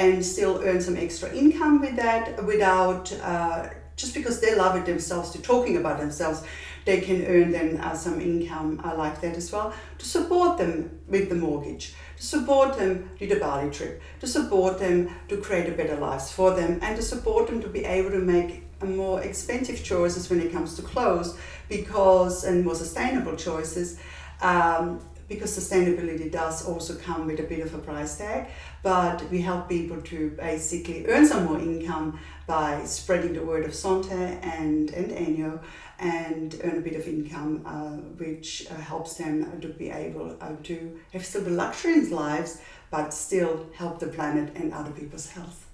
and 0.00 0.24
still 0.24 0.60
earn 0.64 0.80
some 0.80 0.96
extra 0.96 1.28
income 1.32 1.80
with 1.80 1.96
that 1.96 2.44
without 2.44 3.12
uh, 3.22 3.68
just 3.96 4.14
because 4.14 4.40
they 4.40 4.54
love 4.54 4.74
it 4.76 4.86
themselves 4.86 5.30
to 5.30 5.38
talking 5.42 5.76
about 5.76 5.98
themselves 5.98 6.42
they 6.84 7.00
can 7.00 7.26
earn 7.26 7.50
then 7.52 7.76
uh, 7.76 7.94
some 7.94 8.20
income 8.20 8.80
uh, 8.82 8.96
like 8.96 9.20
that 9.20 9.36
as 9.36 9.52
well. 9.52 9.74
To 9.98 10.04
support 10.06 10.56
them 10.56 10.98
with 11.06 11.28
the 11.28 11.34
mortgage 11.34 11.94
to 12.16 12.22
support 12.26 12.76
them 12.78 13.10
with 13.18 13.30
the 13.30 13.36
Bali 13.36 13.70
trip 13.70 14.00
to 14.20 14.26
support 14.26 14.78
them 14.78 15.10
to 15.28 15.38
create 15.38 15.68
a 15.68 15.72
better 15.72 15.96
life 15.96 16.28
for 16.30 16.54
them 16.54 16.78
and 16.82 16.96
to 16.96 17.02
support 17.02 17.46
them 17.48 17.60
to 17.62 17.68
be 17.68 17.84
able 17.84 18.10
to 18.10 18.18
make 18.18 18.64
more 18.84 19.22
expensive 19.22 19.82
choices 19.82 20.28
when 20.30 20.40
it 20.40 20.52
comes 20.52 20.74
to 20.76 20.82
clothes 20.82 21.36
because 21.68 22.44
and 22.44 22.64
more 22.64 22.74
sustainable 22.74 23.36
choices 23.36 23.98
um, 24.42 25.00
because 25.28 25.56
sustainability 25.56 26.30
does 26.30 26.66
also 26.66 26.94
come 26.96 27.26
with 27.26 27.40
a 27.40 27.44
bit 27.44 27.60
of 27.60 27.72
a 27.74 27.78
price 27.78 28.18
tag 28.18 28.48
but 28.82 29.28
we 29.30 29.40
help 29.40 29.68
people 29.68 30.00
to 30.02 30.30
basically 30.30 31.06
earn 31.06 31.26
some 31.26 31.44
more 31.44 31.58
income 31.58 32.18
by 32.46 32.82
spreading 32.84 33.34
the 33.34 33.44
word 33.44 33.64
of 33.64 33.72
Santé 33.72 34.38
and, 34.42 34.90
and 34.90 35.10
Enjo 35.10 35.60
and 35.98 36.58
earn 36.64 36.78
a 36.78 36.80
bit 36.80 36.96
of 36.96 37.06
income, 37.06 37.62
uh, 37.66 37.96
which 38.22 38.66
uh, 38.70 38.74
helps 38.74 39.14
them 39.16 39.60
to 39.60 39.68
be 39.68 39.90
able 39.90 40.36
uh, 40.40 40.52
to 40.64 40.98
have 41.12 41.24
still 41.24 41.42
the 41.42 41.50
luxury 41.50 41.92
in 41.92 42.04
their 42.04 42.18
lives, 42.18 42.60
but 42.90 43.12
still 43.12 43.66
help 43.74 43.98
the 43.98 44.06
planet 44.06 44.50
and 44.56 44.72
other 44.72 44.90
people's 44.90 45.30
health. 45.30 45.66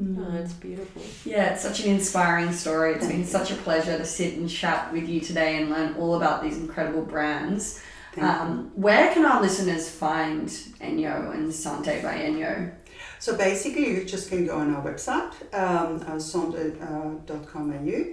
Oh, 0.00 0.32
it's 0.34 0.54
beautiful. 0.54 1.02
Yeah, 1.24 1.52
it's 1.52 1.62
such 1.62 1.84
an 1.84 1.90
inspiring 1.90 2.52
story. 2.52 2.92
It's 2.94 3.00
Thank 3.00 3.12
been 3.12 3.20
you. 3.20 3.26
such 3.26 3.52
a 3.52 3.54
pleasure 3.54 3.96
to 3.96 4.04
sit 4.04 4.34
and 4.34 4.50
chat 4.50 4.92
with 4.92 5.08
you 5.08 5.20
today 5.20 5.62
and 5.62 5.70
learn 5.70 5.94
all 5.94 6.16
about 6.16 6.42
these 6.42 6.56
incredible 6.56 7.02
brands. 7.02 7.80
Um, 8.22 8.70
where 8.74 9.12
can 9.12 9.24
our 9.24 9.40
listeners 9.42 9.88
find 9.88 10.48
Enjo 10.48 11.34
and 11.34 11.52
Santé 11.52 12.02
by 12.02 12.14
Enjo? 12.18 12.72
So 13.18 13.36
basically, 13.36 13.88
you 13.88 14.04
just 14.04 14.28
can 14.28 14.46
go 14.46 14.58
on 14.58 14.74
our 14.74 14.84
website, 14.84 15.32
um, 15.54 16.04
uh, 16.06 16.18
sonde.com.au, 16.18 18.04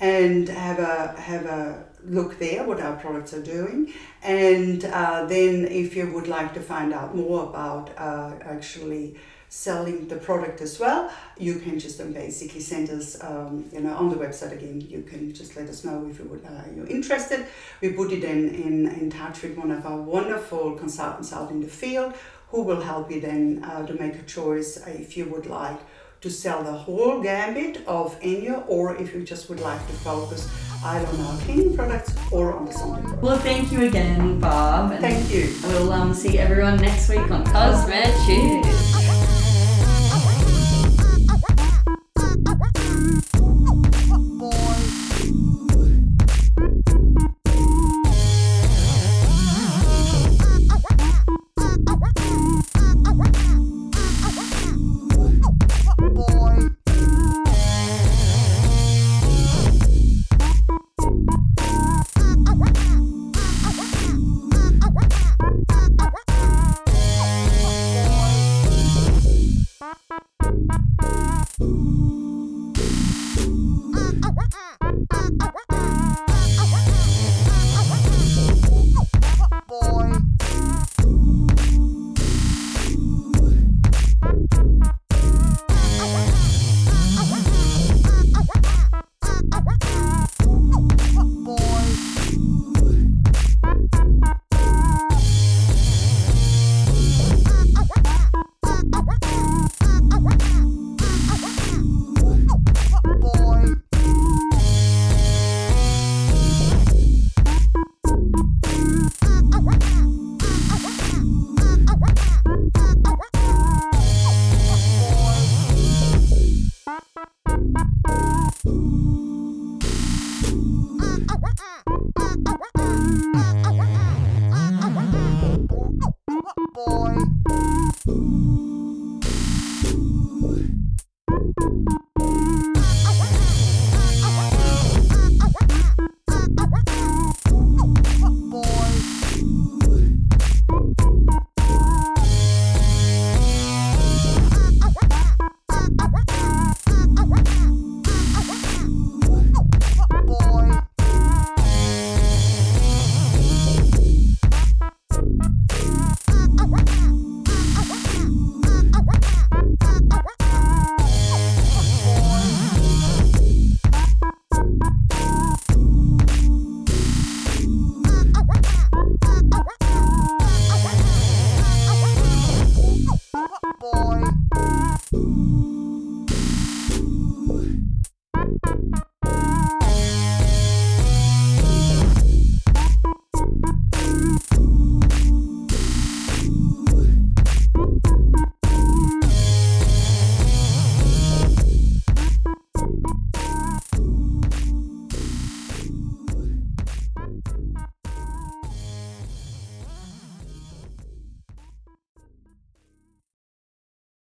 and 0.00 0.48
have 0.48 0.78
a 0.78 1.20
have 1.20 1.46
a 1.46 1.84
look 2.04 2.38
there 2.38 2.64
what 2.64 2.80
our 2.80 2.96
products 2.96 3.32
are 3.32 3.42
doing. 3.42 3.92
And 4.22 4.84
uh, 4.84 5.26
then, 5.26 5.66
if 5.66 5.96
you 5.96 6.12
would 6.12 6.28
like 6.28 6.52
to 6.54 6.60
find 6.60 6.92
out 6.92 7.14
more 7.14 7.44
about 7.44 7.90
uh, 7.96 8.32
actually 8.42 9.16
selling 9.48 10.08
the 10.08 10.16
product 10.16 10.60
as 10.60 10.78
well, 10.78 11.10
you 11.38 11.58
can 11.58 11.78
just 11.78 12.00
um, 12.00 12.12
basically 12.12 12.60
send 12.60 12.90
us, 12.90 13.22
um, 13.22 13.64
you 13.72 13.80
know, 13.80 13.94
on 13.94 14.08
the 14.08 14.16
website 14.16 14.52
again. 14.52 14.80
You 14.80 15.02
can 15.02 15.32
just 15.32 15.56
let 15.56 15.68
us 15.68 15.84
know 15.84 16.06
if 16.10 16.18
you 16.18 16.26
would 16.26 16.44
uh, 16.44 16.62
you're 16.74 16.86
interested. 16.86 17.46
We 17.80 17.90
put 17.90 18.12
it 18.12 18.24
in, 18.24 18.54
in 18.54 18.86
in 18.88 19.10
touch 19.10 19.42
with 19.42 19.56
one 19.56 19.70
of 19.70 19.86
our 19.86 19.98
wonderful 19.98 20.72
consultants 20.72 21.32
out 21.32 21.50
in 21.50 21.60
the 21.60 21.68
field 21.68 22.14
who 22.50 22.62
will 22.62 22.80
help 22.80 23.10
you 23.10 23.20
then 23.20 23.64
uh, 23.64 23.84
to 23.86 23.94
make 23.94 24.14
a 24.14 24.22
choice 24.22 24.76
if 24.86 25.16
you 25.16 25.26
would 25.26 25.46
like 25.46 25.80
to 26.20 26.30
sell 26.30 26.62
the 26.62 26.72
whole 26.72 27.22
gambit 27.22 27.84
of 27.86 28.18
Enjo 28.20 28.64
or 28.68 28.96
if 28.96 29.14
you 29.14 29.22
just 29.22 29.48
would 29.48 29.60
like 29.60 29.84
to 29.86 29.92
focus 29.92 30.48
either 30.84 31.06
on 31.06 31.20
our 31.20 31.38
cleaning 31.40 31.76
products 31.76 32.14
or 32.30 32.54
on 32.56 32.64
the 32.66 32.72
something 32.72 33.02
products. 33.02 33.22
Well, 33.22 33.38
thank 33.38 33.72
you 33.72 33.86
again. 33.86 34.20
And 34.42 35.00
Thank 35.00 35.30
you. 35.30 35.54
We'll 35.64 35.92
um, 35.92 36.14
see 36.14 36.38
everyone 36.38 36.76
next 36.78 37.08
week 37.08 37.30
on 37.30 37.44
Cosmet 37.44 38.12
Cheers. 38.26 38.95